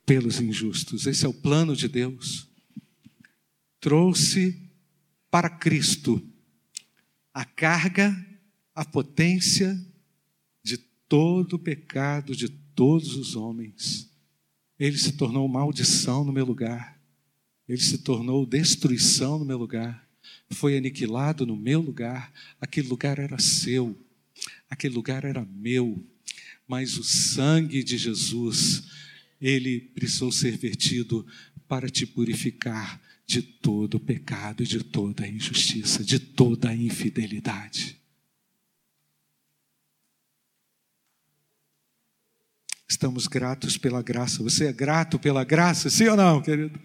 pelos 0.05 0.39
injustos. 0.39 1.07
Esse 1.07 1.25
é 1.25 1.29
o 1.29 1.33
plano 1.33 1.75
de 1.75 1.87
Deus. 1.87 2.47
Trouxe 3.79 4.61
para 5.29 5.49
Cristo 5.49 6.21
a 7.33 7.43
carga, 7.43 8.15
a 8.73 8.85
potência 8.85 9.77
de 10.63 10.77
todo 10.77 11.53
o 11.53 11.59
pecado 11.59 12.35
de 12.35 12.49
todos 12.49 13.15
os 13.15 13.35
homens. 13.35 14.09
Ele 14.79 14.97
se 14.97 15.13
tornou 15.13 15.47
maldição 15.47 16.23
no 16.23 16.31
meu 16.31 16.45
lugar. 16.45 16.95
Ele 17.67 17.81
se 17.81 17.97
tornou 17.97 18.45
destruição 18.45 19.39
no 19.39 19.45
meu 19.45 19.57
lugar, 19.57 20.07
foi 20.51 20.77
aniquilado 20.77 21.45
no 21.45 21.55
meu 21.55 21.81
lugar. 21.81 22.31
Aquele 22.61 22.87
lugar 22.87 23.17
era 23.17 23.39
seu, 23.39 23.97
aquele 24.69 24.93
lugar 24.93 25.23
era 25.23 25.43
meu, 25.45 26.03
mas 26.67 26.97
o 26.97 27.03
sangue 27.03 27.83
de 27.83 27.97
Jesus, 27.97 28.83
ele 29.45 29.79
precisou 29.79 30.31
ser 30.31 30.57
vertido 30.57 31.23
para 31.67 31.87
te 31.87 32.03
purificar 32.03 32.99
de 33.27 33.43
todo 33.43 33.95
o 33.95 33.99
pecado, 33.99 34.65
de 34.65 34.83
toda 34.83 35.27
injustiça, 35.27 36.03
de 36.03 36.17
toda 36.17 36.73
infidelidade. 36.73 38.01
Estamos 42.89 43.27
gratos 43.27 43.77
pela 43.77 44.01
graça. 44.01 44.41
Você 44.41 44.65
é 44.65 44.73
grato 44.73 45.19
pela 45.19 45.43
graça, 45.43 45.91
sim 45.91 46.07
ou 46.07 46.17
não, 46.17 46.41
querido? 46.41 46.79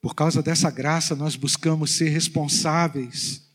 Por 0.00 0.16
causa 0.16 0.42
dessa 0.42 0.68
graça, 0.70 1.14
nós 1.14 1.36
buscamos 1.36 1.92
ser 1.92 2.08
responsáveis 2.08 3.48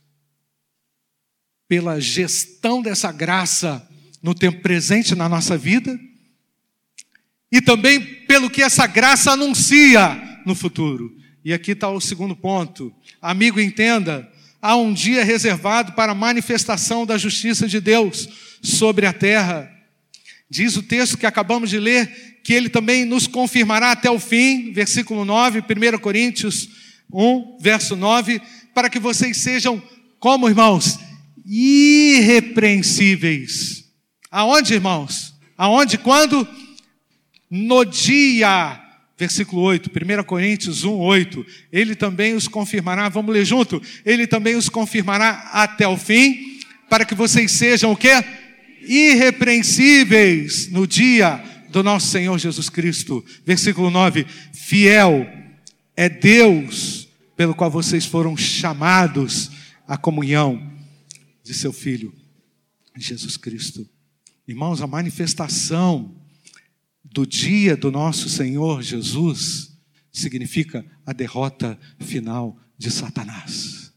pela 1.67 1.99
gestão 1.99 2.81
dessa 2.81 3.11
graça 3.11 3.85
no 4.21 4.33
tempo 4.33 4.61
presente 4.61 5.15
na 5.15 5.29
nossa 5.29 5.57
vida 5.57 5.97
e 7.51 7.61
também 7.61 8.01
pelo 8.27 8.49
que 8.49 8.61
essa 8.61 8.87
graça 8.87 9.31
anuncia 9.31 10.41
no 10.45 10.53
futuro. 10.53 11.15
E 11.43 11.53
aqui 11.53 11.71
está 11.71 11.89
o 11.89 12.01
segundo 12.01 12.35
ponto. 12.35 12.93
Amigo, 13.21 13.59
entenda: 13.59 14.29
há 14.61 14.75
um 14.75 14.93
dia 14.93 15.23
reservado 15.23 15.93
para 15.93 16.11
a 16.11 16.15
manifestação 16.15 17.05
da 17.05 17.17
justiça 17.17 17.67
de 17.67 17.79
Deus 17.79 18.27
sobre 18.61 19.05
a 19.05 19.13
terra. 19.13 19.71
Diz 20.49 20.75
o 20.75 20.83
texto 20.83 21.17
que 21.17 21.25
acabamos 21.25 21.69
de 21.69 21.79
ler 21.79 22.41
que 22.43 22.53
ele 22.53 22.69
também 22.69 23.05
nos 23.05 23.25
confirmará 23.25 23.91
até 23.91 24.11
o 24.11 24.19
fim, 24.19 24.71
versículo 24.71 25.25
9, 25.25 25.61
1 25.61 25.97
Coríntios 25.99 26.69
1, 27.11 27.57
verso 27.59 27.95
9, 27.95 28.39
para 28.73 28.89
que 28.89 28.99
vocês 28.99 29.37
sejam, 29.37 29.81
como 30.19 30.49
irmãos, 30.49 30.99
irrepreensíveis. 31.45 33.84
Aonde, 34.35 34.73
irmãos? 34.73 35.33
Aonde? 35.57 35.97
Quando? 35.97 36.45
No 37.49 37.85
dia. 37.85 38.81
Versículo 39.17 39.61
8, 39.61 39.89
1 39.89 40.23
Coríntios 40.25 40.83
1, 40.83 40.91
8. 40.91 41.45
Ele 41.71 41.95
também 41.95 42.33
os 42.33 42.45
confirmará, 42.45 43.07
vamos 43.07 43.33
ler 43.33 43.45
junto. 43.45 43.81
Ele 44.05 44.27
também 44.27 44.57
os 44.57 44.67
confirmará 44.67 45.51
até 45.53 45.87
o 45.87 45.95
fim, 45.95 46.59
para 46.89 47.05
que 47.05 47.15
vocês 47.15 47.49
sejam 47.49 47.93
o 47.93 47.95
quê? 47.95 48.11
Irrepreensíveis 48.81 50.69
no 50.69 50.85
dia 50.85 51.41
do 51.69 51.81
nosso 51.81 52.07
Senhor 52.07 52.37
Jesus 52.37 52.67
Cristo. 52.67 53.23
Versículo 53.45 53.89
9: 53.89 54.25
Fiel 54.51 55.29
é 55.95 56.09
Deus 56.09 57.07
pelo 57.37 57.55
qual 57.55 57.71
vocês 57.71 58.05
foram 58.05 58.35
chamados 58.35 59.49
à 59.87 59.95
comunhão 59.95 60.61
de 61.41 61.53
seu 61.53 61.71
Filho, 61.71 62.13
Jesus 62.97 63.37
Cristo. 63.37 63.94
Irmãos, 64.47 64.81
a 64.81 64.87
manifestação 64.87 66.15
do 67.03 67.25
dia 67.25 67.75
do 67.75 67.91
nosso 67.91 68.29
Senhor 68.29 68.83
Jesus 68.83 69.75
significa 70.11 70.85
a 71.05 71.13
derrota 71.13 71.79
final 71.99 72.59
de 72.77 72.91
Satanás. 72.91 73.91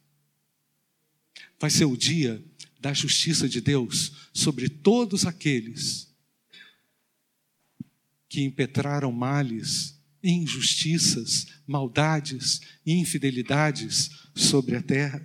Vai 1.61 1.69
ser 1.69 1.85
o 1.85 1.97
dia 1.97 2.43
da 2.81 2.95
justiça 2.95 3.49
de 3.49 3.61
Deus 3.61 4.31
sobre 4.33 4.69
todos 4.69 5.27
aqueles 5.27 6.09
que 8.29 8.43
impetraram 8.43 9.13
males, 9.13 10.01
injustiças, 10.23 11.47
maldades 11.67 12.61
e 12.87 12.95
infidelidades 12.95 14.11
sobre 14.35 14.77
a 14.77 14.83
terra. 14.83 15.25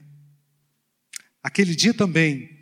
Aquele 1.41 1.75
dia 1.75 1.93
também 1.93 2.52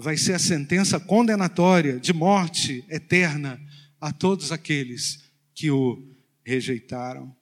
vai 0.00 0.16
ser 0.16 0.32
a 0.32 0.38
sentença 0.38 0.98
condenatória 0.98 2.00
de 2.00 2.12
morte 2.12 2.82
eterna 2.88 3.60
a 4.00 4.10
todos 4.10 4.50
aqueles 4.50 5.22
que 5.54 5.70
o 5.70 6.02
rejeitaram. 6.42 7.36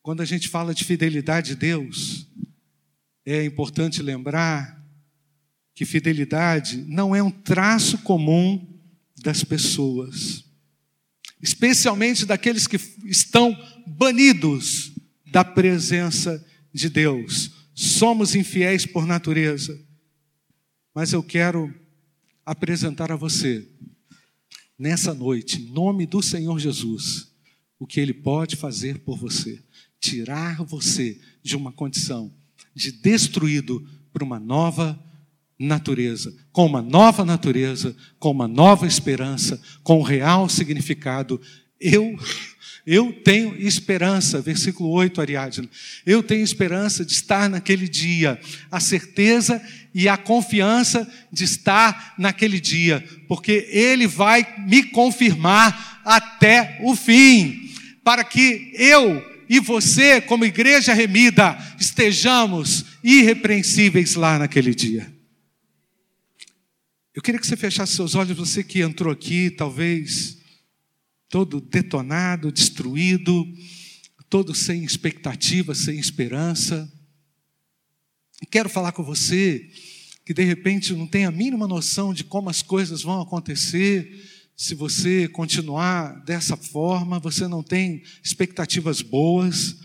Quando 0.00 0.20
a 0.20 0.24
gente 0.24 0.48
fala 0.48 0.72
de 0.72 0.84
fidelidade 0.84 1.48
de 1.48 1.56
Deus, 1.56 2.28
é 3.26 3.44
importante 3.44 4.02
lembrar 4.02 4.80
que 5.74 5.84
fidelidade 5.84 6.76
não 6.88 7.14
é 7.14 7.20
um 7.20 7.30
traço 7.30 7.98
comum 7.98 8.80
das 9.20 9.42
pessoas, 9.42 10.44
especialmente 11.40 12.24
daqueles 12.24 12.68
que 12.68 12.78
estão 13.04 13.56
banidos 13.84 14.92
da 15.32 15.44
presença 15.44 16.44
de 16.72 16.88
Deus. 16.88 17.50
Somos 17.74 18.36
infiéis 18.36 18.86
por 18.86 19.06
natureza, 19.06 19.76
mas 20.94 21.12
eu 21.12 21.22
quero 21.22 21.72
apresentar 22.44 23.10
a 23.12 23.16
você, 23.16 23.68
nessa 24.78 25.14
noite, 25.14 25.62
em 25.62 25.72
nome 25.72 26.06
do 26.06 26.22
Senhor 26.22 26.58
Jesus, 26.58 27.32
o 27.78 27.86
que 27.86 28.00
Ele 28.00 28.14
pode 28.14 28.56
fazer 28.56 28.98
por 29.00 29.16
você. 29.18 29.62
Tirar 30.00 30.62
você 30.64 31.20
de 31.42 31.56
uma 31.56 31.72
condição 31.72 32.32
de 32.74 32.90
destruído 32.90 33.86
para 34.12 34.24
uma 34.24 34.40
nova 34.40 34.98
natureza, 35.58 36.34
com 36.50 36.66
uma 36.66 36.82
nova 36.82 37.24
natureza, 37.24 37.94
com 38.18 38.30
uma 38.30 38.48
nova 38.48 38.86
esperança, 38.86 39.60
com 39.82 40.00
um 40.00 40.02
real 40.02 40.48
significado. 40.48 41.40
Eu 41.80 42.16
eu 42.86 43.12
tenho 43.12 43.56
esperança, 43.56 44.40
versículo 44.40 44.90
8, 44.90 45.20
Ariadne. 45.20 45.70
Eu 46.04 46.22
tenho 46.22 46.42
esperança 46.42 47.04
de 47.04 47.12
estar 47.12 47.48
naquele 47.48 47.88
dia, 47.88 48.40
a 48.70 48.80
certeza 48.80 49.62
e 49.94 50.08
a 50.08 50.16
confiança 50.16 51.08
de 51.30 51.44
estar 51.44 52.14
naquele 52.18 52.58
dia, 52.58 53.04
porque 53.28 53.68
Ele 53.70 54.06
vai 54.06 54.46
me 54.66 54.82
confirmar 54.82 56.00
até 56.04 56.80
o 56.82 56.96
fim, 56.96 57.70
para 58.02 58.24
que 58.24 58.72
eu 58.74 59.22
e 59.48 59.60
você, 59.60 60.20
como 60.20 60.44
igreja 60.44 60.92
remida, 60.92 61.56
estejamos 61.78 62.86
irrepreensíveis 63.04 64.14
lá 64.14 64.38
naquele 64.38 64.74
dia. 64.74 65.12
Eu 67.14 67.22
queria 67.22 67.38
que 67.38 67.46
você 67.46 67.56
fechasse 67.56 67.94
seus 67.94 68.14
olhos, 68.14 68.36
você 68.36 68.64
que 68.64 68.80
entrou 68.80 69.12
aqui, 69.12 69.50
talvez 69.50 70.41
todo 71.32 71.62
detonado, 71.62 72.52
destruído, 72.52 73.48
todo 74.28 74.54
sem 74.54 74.84
expectativa, 74.84 75.74
sem 75.74 75.98
esperança. 75.98 76.92
Quero 78.50 78.68
falar 78.68 78.92
com 78.92 79.02
você 79.02 79.66
que 80.26 80.34
de 80.34 80.44
repente 80.44 80.92
não 80.92 81.06
tem 81.06 81.24
a 81.24 81.30
mínima 81.30 81.66
noção 81.66 82.12
de 82.12 82.22
como 82.22 82.50
as 82.50 82.60
coisas 82.60 83.00
vão 83.00 83.22
acontecer. 83.22 84.12
Se 84.54 84.74
você 84.74 85.26
continuar 85.26 86.22
dessa 86.26 86.54
forma, 86.54 87.18
você 87.18 87.48
não 87.48 87.62
tem 87.62 88.02
expectativas 88.22 89.00
boas. 89.00 89.78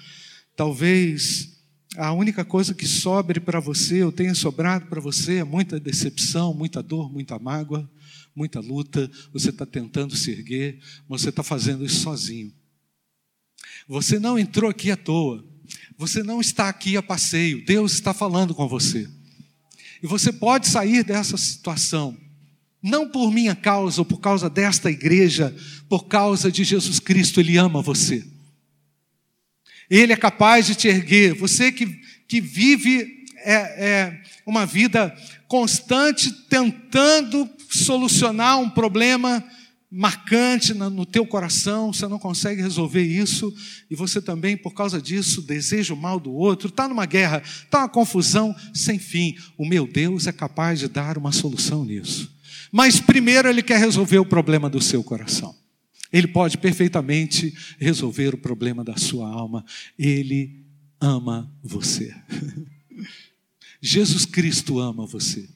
Talvez 0.53 1.57
a 1.95 2.11
única 2.11 2.43
coisa 2.43 2.73
que 2.73 2.85
sobre 2.85 3.39
para 3.39 3.61
você, 3.61 4.03
ou 4.03 4.11
tenha 4.11 4.35
sobrado 4.35 4.87
para 4.87 4.99
você, 4.99 5.35
é 5.35 5.43
muita 5.45 5.79
decepção, 5.79 6.53
muita 6.53 6.83
dor, 6.83 7.09
muita 7.09 7.39
mágoa, 7.39 7.89
muita 8.37 8.59
luta. 8.59 9.09
Você 9.33 9.49
está 9.49 9.65
tentando 9.65 10.15
se 10.15 10.29
erguer, 10.29 10.79
você 11.09 11.29
está 11.29 11.41
fazendo 11.41 11.83
isso 11.83 12.01
sozinho. 12.01 12.53
Você 13.87 14.19
não 14.19 14.37
entrou 14.37 14.69
aqui 14.69 14.91
à 14.91 14.95
toa. 14.95 15.43
Você 15.97 16.21
não 16.21 16.39
está 16.39 16.69
aqui 16.69 16.95
a 16.95 17.01
passeio. 17.01 17.65
Deus 17.65 17.93
está 17.93 18.13
falando 18.13 18.53
com 18.53 18.67
você. 18.67 19.09
E 20.03 20.05
você 20.05 20.31
pode 20.31 20.67
sair 20.67 21.03
dessa 21.03 21.35
situação, 21.35 22.15
não 22.83 23.09
por 23.09 23.31
minha 23.31 23.55
causa 23.55 24.01
ou 24.01 24.05
por 24.05 24.19
causa 24.19 24.47
desta 24.47 24.91
igreja, 24.91 25.55
por 25.89 26.05
causa 26.05 26.51
de 26.51 26.63
Jesus 26.63 26.99
Cristo, 26.99 27.39
Ele 27.39 27.57
ama 27.57 27.81
você. 27.81 28.23
Ele 29.89 30.13
é 30.13 30.17
capaz 30.17 30.67
de 30.67 30.75
te 30.75 30.87
erguer. 30.87 31.33
Você 31.33 31.71
que, 31.71 31.87
que 32.27 32.39
vive 32.39 33.25
é, 33.37 33.53
é, 33.53 34.23
uma 34.45 34.65
vida 34.67 35.15
constante 35.47 36.31
tentando 36.47 37.49
solucionar 37.69 38.59
um 38.59 38.69
problema 38.69 39.43
marcante 39.89 40.73
no 40.73 41.05
teu 41.05 41.25
coração, 41.25 41.93
você 41.93 42.07
não 42.07 42.19
consegue 42.19 42.61
resolver 42.61 43.03
isso, 43.03 43.53
e 43.89 43.95
você 43.95 44.21
também, 44.21 44.57
por 44.57 44.73
causa 44.73 45.01
disso, 45.01 45.41
deseja 45.41 45.93
o 45.93 45.97
mal 45.97 46.19
do 46.19 46.31
outro, 46.33 46.67
está 46.67 46.87
numa 46.87 47.05
guerra, 47.05 47.41
está 47.41 47.79
uma 47.79 47.89
confusão 47.89 48.53
sem 48.73 48.99
fim. 48.99 49.35
O 49.57 49.65
meu 49.65 49.87
Deus 49.87 50.27
é 50.27 50.31
capaz 50.31 50.79
de 50.79 50.87
dar 50.87 51.17
uma 51.17 51.31
solução 51.31 51.85
nisso. 51.85 52.35
Mas 52.71 52.99
primeiro 52.99 53.47
ele 53.47 53.63
quer 53.63 53.79
resolver 53.79 54.19
o 54.19 54.25
problema 54.25 54.69
do 54.69 54.81
seu 54.81 55.03
coração. 55.03 55.55
Ele 56.11 56.27
pode 56.27 56.57
perfeitamente 56.57 57.53
resolver 57.79 58.33
o 58.33 58.37
problema 58.37 58.83
da 58.83 58.97
sua 58.97 59.29
alma. 59.29 59.63
Ele 59.97 60.65
ama 60.99 61.51
você. 61.63 62.13
Jesus 63.81 64.25
Cristo 64.25 64.79
ama 64.79 65.05
você. 65.05 65.47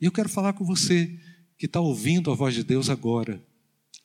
E 0.00 0.04
eu 0.04 0.12
quero 0.12 0.28
falar 0.28 0.52
com 0.54 0.64
você 0.64 1.18
que 1.60 1.66
está 1.66 1.78
ouvindo 1.78 2.30
a 2.30 2.34
voz 2.34 2.54
de 2.54 2.64
Deus 2.64 2.88
agora 2.88 3.38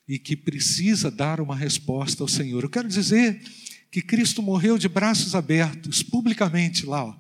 e 0.05 0.19
que 0.19 0.35
precisa 0.35 1.09
dar 1.09 1.39
uma 1.39 1.55
resposta 1.55 2.21
ao 2.21 2.27
Senhor. 2.27 2.61
Eu 2.61 2.69
quero 2.69 2.89
dizer 2.89 3.41
que 3.89 4.01
Cristo 4.01 4.43
morreu 4.43 4.77
de 4.77 4.89
braços 4.89 5.33
abertos, 5.33 6.03
publicamente 6.03 6.85
lá, 6.85 7.05
ó, 7.05 7.15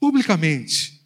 publicamente. 0.00 1.00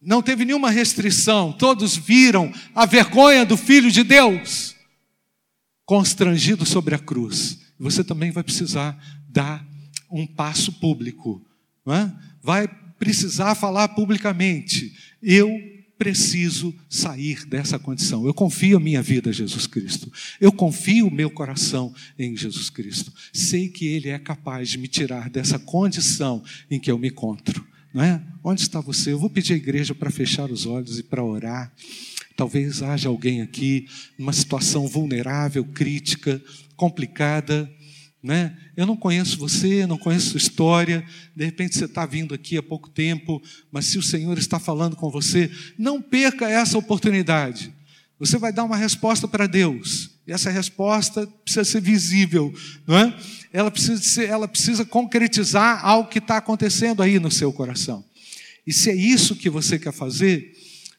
Não 0.00 0.22
teve 0.22 0.46
nenhuma 0.46 0.70
restrição, 0.70 1.52
todos 1.52 1.94
viram 1.94 2.50
a 2.74 2.86
vergonha 2.86 3.44
do 3.44 3.54
Filho 3.54 3.90
de 3.90 4.02
Deus 4.02 4.74
constrangido 5.84 6.64
sobre 6.64 6.94
a 6.94 6.98
cruz. 6.98 7.58
Você 7.78 8.02
também 8.02 8.30
vai 8.30 8.42
precisar 8.42 8.98
dar 9.28 9.62
um 10.10 10.26
passo 10.26 10.72
público, 10.72 11.44
é? 11.86 12.10
vai 12.42 12.66
precisar 12.98 13.54
falar 13.54 13.88
publicamente. 13.88 14.96
Eu 15.22 15.73
preciso 16.04 16.74
sair 16.86 17.46
dessa 17.46 17.78
condição. 17.78 18.26
Eu 18.26 18.34
confio 18.34 18.76
a 18.76 18.80
minha 18.80 19.00
vida 19.00 19.30
a 19.30 19.32
Jesus 19.32 19.66
Cristo. 19.66 20.12
Eu 20.38 20.52
confio 20.52 21.08
o 21.08 21.10
meu 21.10 21.30
coração 21.30 21.94
em 22.18 22.36
Jesus 22.36 22.68
Cristo. 22.68 23.10
Sei 23.32 23.70
que 23.70 23.86
Ele 23.86 24.10
é 24.10 24.18
capaz 24.18 24.68
de 24.68 24.76
me 24.76 24.86
tirar 24.86 25.30
dessa 25.30 25.58
condição 25.58 26.44
em 26.70 26.78
que 26.78 26.90
eu 26.90 26.98
me 26.98 27.08
encontro. 27.08 27.66
Não 27.94 28.04
é? 28.04 28.22
Onde 28.42 28.60
está 28.60 28.82
você? 28.82 29.12
Eu 29.12 29.18
vou 29.18 29.30
pedir 29.30 29.54
à 29.54 29.56
igreja 29.56 29.94
para 29.94 30.10
fechar 30.10 30.50
os 30.50 30.66
olhos 30.66 30.98
e 30.98 31.02
para 31.02 31.24
orar. 31.24 31.72
Talvez 32.36 32.82
haja 32.82 33.08
alguém 33.08 33.40
aqui 33.40 33.86
numa 34.18 34.32
situação 34.34 34.86
vulnerável, 34.86 35.64
crítica, 35.64 36.38
complicada. 36.76 37.70
Né? 38.24 38.56
Eu 38.74 38.86
não 38.86 38.96
conheço 38.96 39.38
você, 39.38 39.86
não 39.86 39.98
conheço 39.98 40.30
sua 40.30 40.38
história. 40.38 41.04
De 41.36 41.44
repente 41.44 41.76
você 41.76 41.84
está 41.84 42.06
vindo 42.06 42.32
aqui 42.32 42.56
há 42.56 42.62
pouco 42.62 42.88
tempo, 42.88 43.42
mas 43.70 43.84
se 43.84 43.98
o 43.98 44.02
Senhor 44.02 44.38
está 44.38 44.58
falando 44.58 44.96
com 44.96 45.10
você, 45.10 45.50
não 45.76 46.00
perca 46.00 46.48
essa 46.48 46.78
oportunidade. 46.78 47.70
Você 48.18 48.38
vai 48.38 48.50
dar 48.50 48.64
uma 48.64 48.78
resposta 48.78 49.28
para 49.28 49.46
Deus 49.46 50.12
E 50.26 50.32
essa 50.32 50.48
resposta 50.48 51.26
precisa 51.44 51.64
ser 51.64 51.82
visível, 51.82 52.50
não 52.86 52.96
é? 52.96 53.14
Ela 53.52 53.70
precisa, 53.70 54.02
ser, 54.02 54.30
ela 54.30 54.48
precisa 54.48 54.86
concretizar 54.86 55.84
algo 55.84 56.08
que 56.08 56.18
está 56.18 56.38
acontecendo 56.38 57.02
aí 57.02 57.18
no 57.18 57.30
seu 57.30 57.52
coração. 57.52 58.02
E 58.66 58.72
se 58.72 58.88
é 58.88 58.94
isso 58.94 59.36
que 59.36 59.50
você 59.50 59.78
quer 59.78 59.92
fazer, 59.92 60.50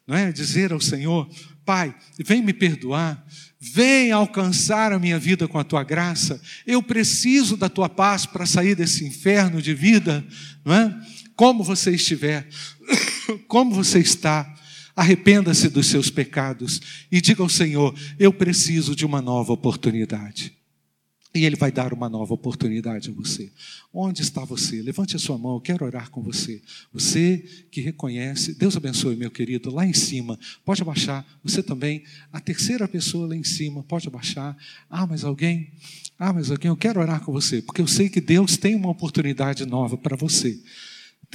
não 0.06 0.16
é? 0.16 0.32
Dizer 0.32 0.72
ao 0.72 0.80
Senhor, 0.80 1.28
Pai, 1.66 1.96
vem 2.20 2.44
me 2.44 2.54
perdoar, 2.54 3.26
vem 3.60 4.12
alcançar 4.12 4.94
a 4.94 5.00
minha 5.00 5.18
vida 5.18 5.48
com 5.48 5.58
a 5.58 5.64
tua 5.64 5.84
graça. 5.84 6.40
Eu 6.66 6.84
preciso 6.84 7.58
da 7.58 7.68
tua 7.68 7.90
paz 7.90 8.26
para 8.26 8.46
sair 8.46 8.76
desse 8.76 9.04
inferno 9.04 9.62
de 9.62 9.74
vida, 9.74 10.24
não 10.64 10.74
é? 10.74 10.96
Como 11.36 11.64
você 11.64 11.92
estiver, 11.92 12.48
como 13.48 13.74
você 13.74 14.00
está, 14.00 14.54
arrependa-se 14.96 15.68
dos 15.68 15.88
seus 15.88 16.10
pecados 16.10 16.80
e 17.12 17.20
diga 17.20 17.42
ao 17.42 17.50
Senhor: 17.50 17.94
Eu 18.20 18.32
preciso 18.32 18.96
de 18.96 19.06
uma 19.06 19.22
nova 19.22 19.52
oportunidade. 19.52 20.55
E 21.36 21.44
Ele 21.44 21.58
vai 21.58 21.70
dar 21.70 21.92
uma 21.92 22.08
nova 22.08 22.34
oportunidade 22.34 23.10
a 23.10 23.14
você. 23.14 23.52
Onde 23.94 24.22
está 24.22 24.46
você? 24.46 24.82
Levante 24.82 25.18
a 25.18 25.20
sua 25.20 25.38
mão, 25.38 25.56
eu 25.56 25.62
quero 25.62 25.86
orar 25.86 26.10
com 26.10 26.24
você. 26.24 26.62
Você 26.94 27.44
que 27.70 27.82
reconhece, 27.82 28.54
Deus 28.54 28.78
abençoe, 28.78 29.18
meu 29.18 29.30
querido, 29.30 29.70
lá 29.70 29.86
em 29.86 29.92
cima, 29.92 30.40
pode 30.64 30.82
abaixar. 30.82 31.26
Você 31.44 31.62
também, 31.62 32.04
a 32.32 32.40
terceira 32.40 32.88
pessoa 32.88 33.28
lá 33.28 33.36
em 33.36 33.44
cima, 33.44 33.84
pode 33.84 34.08
abaixar. 34.08 34.56
Ah, 34.90 35.06
mas 35.06 35.26
alguém? 35.26 35.72
Ah, 36.18 36.32
mas 36.32 36.50
alguém, 36.50 36.70
eu 36.70 36.78
quero 36.78 37.02
orar 37.02 37.20
com 37.20 37.34
você, 37.34 37.62
porque 37.62 37.82
eu 37.82 37.88
sei 37.88 38.08
que 38.08 38.22
Deus 38.22 38.56
tem 38.56 38.74
uma 38.74 38.90
oportunidade 38.90 39.66
nova 39.66 39.98
para 39.98 40.16
você. 40.16 40.58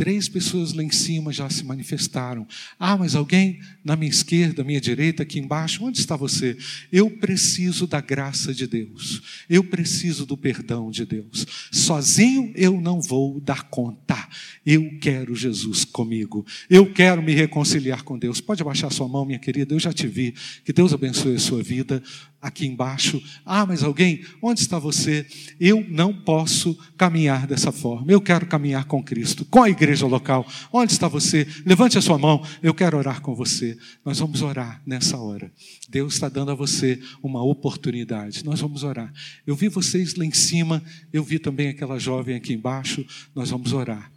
Três 0.01 0.31
pessoas 0.31 0.73
lá 0.73 0.83
em 0.83 0.91
cima 0.91 1.31
já 1.31 1.51
se 1.51 1.63
manifestaram. 1.63 2.47
Ah, 2.79 2.97
mas 2.97 3.15
alguém 3.15 3.61
na 3.85 3.95
minha 3.95 4.11
esquerda, 4.11 4.65
minha 4.65 4.81
direita, 4.81 5.25
aqui 5.25 5.39
embaixo, 5.39 5.85
onde 5.85 6.01
está 6.01 6.17
você? 6.17 6.57
Eu 6.91 7.11
preciso 7.11 7.87
da 7.87 8.01
graça 8.01 8.55
de 8.55 8.67
Deus. 8.67 9.21
Eu 9.47 9.63
preciso 9.63 10.25
do 10.25 10.39
perdão 10.39 10.91
de 10.91 11.05
Deus. 11.05 11.47
Sozinho 11.71 12.51
eu 12.55 12.81
não 12.81 12.99
vou 12.99 13.43
dar 13.43 13.65
conta. 13.65 14.17
Eu 14.65 14.99
quero 15.03 15.35
Jesus 15.35 15.85
comigo. 15.85 16.47
Eu 16.71 16.91
quero 16.95 17.23
me 17.23 17.35
reconciliar 17.35 18.03
com 18.03 18.19
Deus. 18.19 18.41
Pode 18.41 18.63
abaixar 18.63 18.91
sua 18.91 19.07
mão, 19.07 19.27
minha 19.27 19.39
querida. 19.39 19.75
Eu 19.75 19.79
já 19.79 19.93
te 19.93 20.07
vi. 20.07 20.35
Que 20.65 20.73
Deus 20.73 20.95
abençoe 20.95 21.35
a 21.35 21.39
sua 21.39 21.63
vida 21.63 22.03
aqui 22.41 22.67
embaixo. 22.67 23.23
Ah, 23.45 23.67
mas 23.67 23.83
alguém, 23.83 24.25
onde 24.41 24.61
está 24.61 24.79
você? 24.79 25.27
Eu 25.59 25.85
não 25.89 26.13
posso 26.13 26.75
caminhar 26.97 27.47
dessa 27.47 27.71
forma. 27.71 28.11
Eu 28.11 28.21
quero 28.21 28.47
caminhar 28.47 28.85
com 28.85 29.03
Cristo, 29.03 29.45
com 29.45 29.63
a 29.63 29.69
igreja 29.69 30.07
local. 30.07 30.47
Onde 30.73 30.93
está 30.93 31.07
você? 31.07 31.47
Levante 31.67 31.99
a 31.99 32.01
sua 32.01 32.19
mão. 32.19 32.43
Eu 32.63 32.73
quero 32.73 32.97
orar 32.97 33.21
com 33.21 33.35
você. 33.35 33.77
Nós 34.05 34.19
vamos 34.19 34.41
orar 34.41 34.83
nessa 34.87 35.19
hora. 35.19 35.53
Deus 35.89 36.15
está 36.15 36.29
dando 36.29 36.51
a 36.51 36.55
você 36.55 37.01
uma 37.23 37.43
oportunidade. 37.43 38.45
Nós 38.45 38.61
vamos 38.61 38.83
orar. 38.83 39.13
Eu 39.47 39.55
vi 39.55 39.69
vocês 39.69 40.15
lá 40.15 40.25
em 40.25 40.33
cima, 40.33 40.83
eu 41.13 41.23
vi 41.23 41.39
também 41.39 41.69
aquela 41.69 41.99
jovem 41.99 42.37
aqui 42.37 42.55
embaixo. 42.55 43.05
Nós 43.35 43.51
vamos 43.51 43.73
orar, 43.73 44.11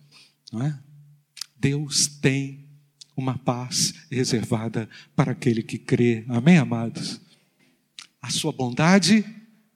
não 0.51 0.61
é? 0.61 0.79
Deus 1.59 2.07
tem 2.07 2.63
uma 3.15 3.37
paz 3.37 3.93
reservada 4.11 4.89
para 5.15 5.31
aquele 5.31 5.61
que 5.61 5.77
crê. 5.77 6.25
Amém, 6.27 6.57
amados? 6.57 7.22
A 8.23 8.29
sua 8.29 8.53
bondade 8.53 9.25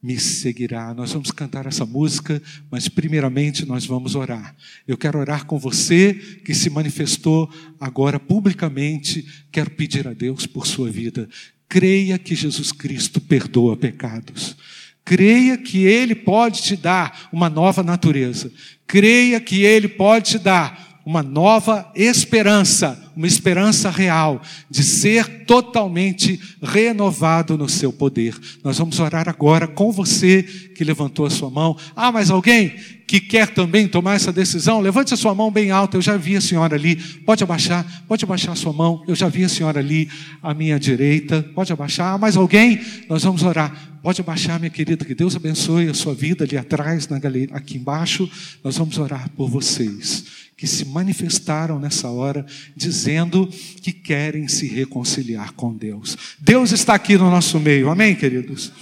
me 0.01 0.17
seguirá. 0.17 0.93
Nós 0.93 1.11
vamos 1.11 1.31
cantar 1.31 1.65
essa 1.65 1.85
música, 1.85 2.41
mas 2.71 2.87
primeiramente 2.87 3.65
nós 3.65 3.85
vamos 3.85 4.15
orar. 4.15 4.55
Eu 4.87 4.97
quero 4.97 5.19
orar 5.19 5.45
com 5.45 5.59
você 5.59 6.13
que 6.45 6.55
se 6.55 6.69
manifestou 6.69 7.51
agora 7.77 8.17
publicamente. 8.17 9.27
Quero 9.51 9.69
pedir 9.71 10.07
a 10.07 10.13
Deus 10.13 10.47
por 10.47 10.65
sua 10.65 10.89
vida. 10.89 11.27
Creia 11.67 12.17
que 12.17 12.35
Jesus 12.35 12.71
Cristo 12.71 13.19
perdoa 13.19 13.75
pecados. 13.75 14.55
Creia 15.03 15.57
que 15.57 15.83
Ele 15.83 16.15
pode 16.15 16.61
te 16.63 16.77
dar 16.77 17.27
uma 17.33 17.49
nova 17.49 17.83
natureza. 17.83 18.49
Creia 18.85 19.41
que 19.41 19.63
Ele 19.63 19.89
pode 19.89 20.31
te 20.31 20.39
dar 20.39 20.86
uma 21.07 21.23
nova 21.23 21.89
esperança 21.95 23.07
uma 23.17 23.25
esperança 23.25 23.89
real 23.89 24.39
de 24.69 24.83
ser 24.83 25.45
totalmente 25.45 26.39
renovado 26.61 27.57
no 27.57 27.67
seu 27.67 27.91
poder. 27.91 28.37
Nós 28.63 28.77
vamos 28.77 28.99
orar 28.99 29.27
agora 29.27 29.67
com 29.67 29.91
você 29.91 30.43
que 30.43 30.83
levantou 30.83 31.25
a 31.25 31.29
sua 31.31 31.49
mão. 31.49 31.75
Ah, 31.95 32.11
mas 32.11 32.29
alguém 32.29 32.75
que 33.07 33.19
quer 33.19 33.47
também 33.47 33.87
tomar 33.87 34.15
essa 34.15 34.31
decisão, 34.31 34.79
levante 34.79 35.15
a 35.15 35.17
sua 35.17 35.33
mão 35.33 35.49
bem 35.49 35.71
alta. 35.71 35.97
Eu 35.97 36.01
já 36.01 36.15
vi 36.15 36.35
a 36.35 36.41
senhora 36.41 36.75
ali. 36.75 36.95
Pode 36.95 37.43
abaixar, 37.43 38.03
pode 38.07 38.23
abaixar 38.23 38.51
a 38.51 38.55
sua 38.55 38.71
mão. 38.71 39.03
Eu 39.07 39.15
já 39.15 39.27
vi 39.27 39.43
a 39.43 39.49
senhora 39.49 39.79
ali 39.79 40.07
à 40.43 40.53
minha 40.53 40.79
direita. 40.79 41.41
Pode 41.55 41.73
abaixar. 41.73 42.13
Ah, 42.13 42.17
mais 42.19 42.37
alguém? 42.37 42.79
Nós 43.09 43.23
vamos 43.23 43.41
orar. 43.41 43.97
Pode 44.03 44.21
abaixar, 44.21 44.59
minha 44.59 44.69
querida. 44.69 45.03
Que 45.03 45.15
Deus 45.15 45.35
abençoe 45.35 45.89
a 45.89 45.93
sua 45.95 46.13
vida 46.13 46.43
ali 46.43 46.55
atrás, 46.55 47.07
na 47.07 47.17
galeria, 47.17 47.55
aqui 47.55 47.77
embaixo. 47.77 48.29
Nós 48.63 48.77
vamos 48.77 48.99
orar 48.99 49.27
por 49.35 49.49
vocês 49.49 50.46
que 50.57 50.65
se 50.65 50.83
manifestaram 50.85 51.79
nessa 51.79 52.09
hora, 52.09 52.43
dizendo 52.75 53.47
que 53.81 53.93
querem 53.93 54.47
se 54.47 54.65
reconciliar 54.67 55.53
com 55.53 55.71
Deus. 55.71 56.17
Deus 56.39 56.71
está 56.71 56.95
aqui 56.95 57.15
no 57.15 57.29
nosso 57.29 57.59
meio, 57.59 57.89
amém, 57.91 58.15
queridos? 58.15 58.73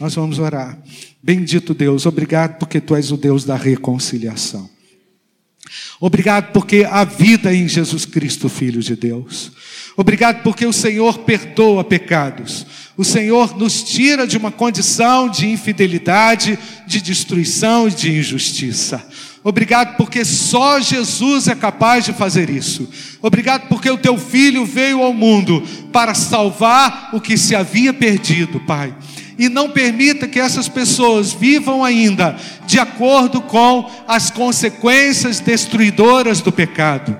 Nós 0.00 0.14
vamos 0.14 0.38
orar. 0.38 0.78
Bendito 1.22 1.74
Deus, 1.74 2.06
obrigado 2.06 2.58
porque 2.58 2.80
tu 2.80 2.96
és 2.96 3.12
o 3.12 3.16
Deus 3.18 3.44
da 3.44 3.56
reconciliação. 3.56 4.70
Obrigado 6.00 6.52
porque 6.52 6.86
a 6.88 7.04
vida 7.04 7.52
em 7.54 7.68
Jesus 7.68 8.06
Cristo, 8.06 8.48
Filho 8.48 8.80
de 8.80 8.96
Deus. 8.96 9.52
Obrigado 9.96 10.42
porque 10.42 10.64
o 10.64 10.72
Senhor 10.72 11.18
perdoa 11.18 11.84
pecados. 11.84 12.64
O 12.96 13.04
Senhor 13.04 13.56
nos 13.56 13.82
tira 13.82 14.26
de 14.26 14.38
uma 14.38 14.50
condição 14.50 15.28
de 15.28 15.46
infidelidade, 15.46 16.58
de 16.86 17.02
destruição 17.02 17.86
e 17.86 17.90
de 17.90 18.12
injustiça. 18.12 19.04
Obrigado 19.48 19.96
porque 19.96 20.26
só 20.26 20.78
Jesus 20.78 21.48
é 21.48 21.54
capaz 21.54 22.04
de 22.04 22.12
fazer 22.12 22.50
isso. 22.50 22.86
Obrigado 23.22 23.66
porque 23.66 23.90
o 23.90 23.96
teu 23.96 24.18
filho 24.18 24.66
veio 24.66 25.02
ao 25.02 25.14
mundo 25.14 25.62
para 25.90 26.12
salvar 26.12 27.08
o 27.14 27.20
que 27.20 27.38
se 27.38 27.56
havia 27.56 27.94
perdido, 27.94 28.60
Pai. 28.60 28.94
E 29.38 29.48
não 29.48 29.70
permita 29.70 30.28
que 30.28 30.38
essas 30.38 30.68
pessoas 30.68 31.32
vivam 31.32 31.82
ainda 31.82 32.36
de 32.66 32.78
acordo 32.78 33.40
com 33.40 33.90
as 34.06 34.30
consequências 34.30 35.40
destruidoras 35.40 36.42
do 36.42 36.52
pecado. 36.52 37.16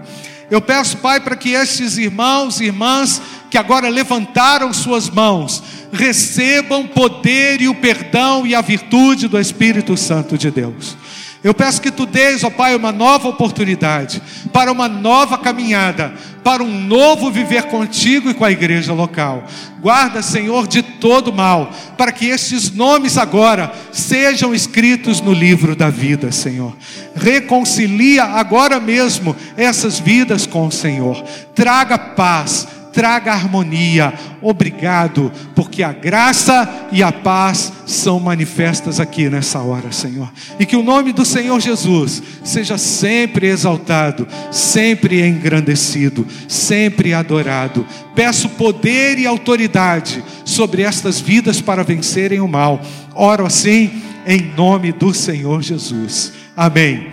Eu 0.50 0.60
peço, 0.60 0.98
Pai, 0.98 1.20
para 1.20 1.34
que 1.34 1.52
estes 1.52 1.96
irmãos 1.96 2.60
e 2.60 2.64
irmãs 2.64 3.22
que 3.50 3.56
agora 3.56 3.88
levantaram 3.88 4.70
suas 4.74 5.08
mãos 5.08 5.62
recebam 5.90 6.86
poder 6.86 7.62
e 7.62 7.68
o 7.68 7.74
perdão 7.74 8.46
e 8.46 8.54
a 8.54 8.60
virtude 8.60 9.28
do 9.28 9.40
Espírito 9.40 9.96
Santo 9.96 10.36
de 10.36 10.50
Deus. 10.50 10.94
Eu 11.42 11.54
peço 11.54 11.80
que 11.80 11.90
tu 11.90 12.04
dês, 12.04 12.42
ó 12.42 12.50
Pai, 12.50 12.74
uma 12.74 12.90
nova 12.90 13.28
oportunidade, 13.28 14.20
para 14.52 14.72
uma 14.72 14.88
nova 14.88 15.38
caminhada, 15.38 16.12
para 16.42 16.62
um 16.62 16.80
novo 16.80 17.30
viver 17.30 17.64
contigo 17.64 18.30
e 18.30 18.34
com 18.34 18.44
a 18.44 18.50
igreja 18.50 18.92
local. 18.92 19.44
Guarda, 19.80 20.20
Senhor, 20.22 20.66
de 20.66 20.82
todo 20.82 21.32
mal, 21.32 21.70
para 21.96 22.10
que 22.10 22.26
estes 22.26 22.72
nomes 22.72 23.16
agora 23.16 23.72
sejam 23.92 24.52
escritos 24.52 25.20
no 25.20 25.32
livro 25.32 25.76
da 25.76 25.90
vida, 25.90 26.32
Senhor. 26.32 26.76
Reconcilia 27.14 28.24
agora 28.24 28.80
mesmo 28.80 29.36
essas 29.56 30.00
vidas 30.00 30.46
com 30.46 30.66
o 30.66 30.72
Senhor. 30.72 31.22
Traga 31.54 31.96
paz 31.96 32.66
traga 32.98 33.32
harmonia. 33.32 34.12
Obrigado, 34.42 35.30
porque 35.54 35.84
a 35.84 35.92
graça 35.92 36.88
e 36.90 37.00
a 37.00 37.12
paz 37.12 37.72
são 37.86 38.18
manifestas 38.18 38.98
aqui 38.98 39.30
nessa 39.30 39.60
hora, 39.60 39.92
Senhor. 39.92 40.28
E 40.58 40.66
que 40.66 40.74
o 40.74 40.82
nome 40.82 41.12
do 41.12 41.24
Senhor 41.24 41.60
Jesus 41.60 42.20
seja 42.42 42.76
sempre 42.76 43.46
exaltado, 43.46 44.26
sempre 44.50 45.24
engrandecido, 45.24 46.26
sempre 46.48 47.14
adorado. 47.14 47.86
Peço 48.16 48.48
poder 48.48 49.16
e 49.16 49.28
autoridade 49.28 50.20
sobre 50.44 50.82
estas 50.82 51.20
vidas 51.20 51.60
para 51.60 51.84
vencerem 51.84 52.40
o 52.40 52.48
mal. 52.48 52.82
Oro 53.14 53.46
assim 53.46 54.02
em 54.26 54.52
nome 54.56 54.90
do 54.90 55.14
Senhor 55.14 55.62
Jesus. 55.62 56.32
Amém. 56.56 57.12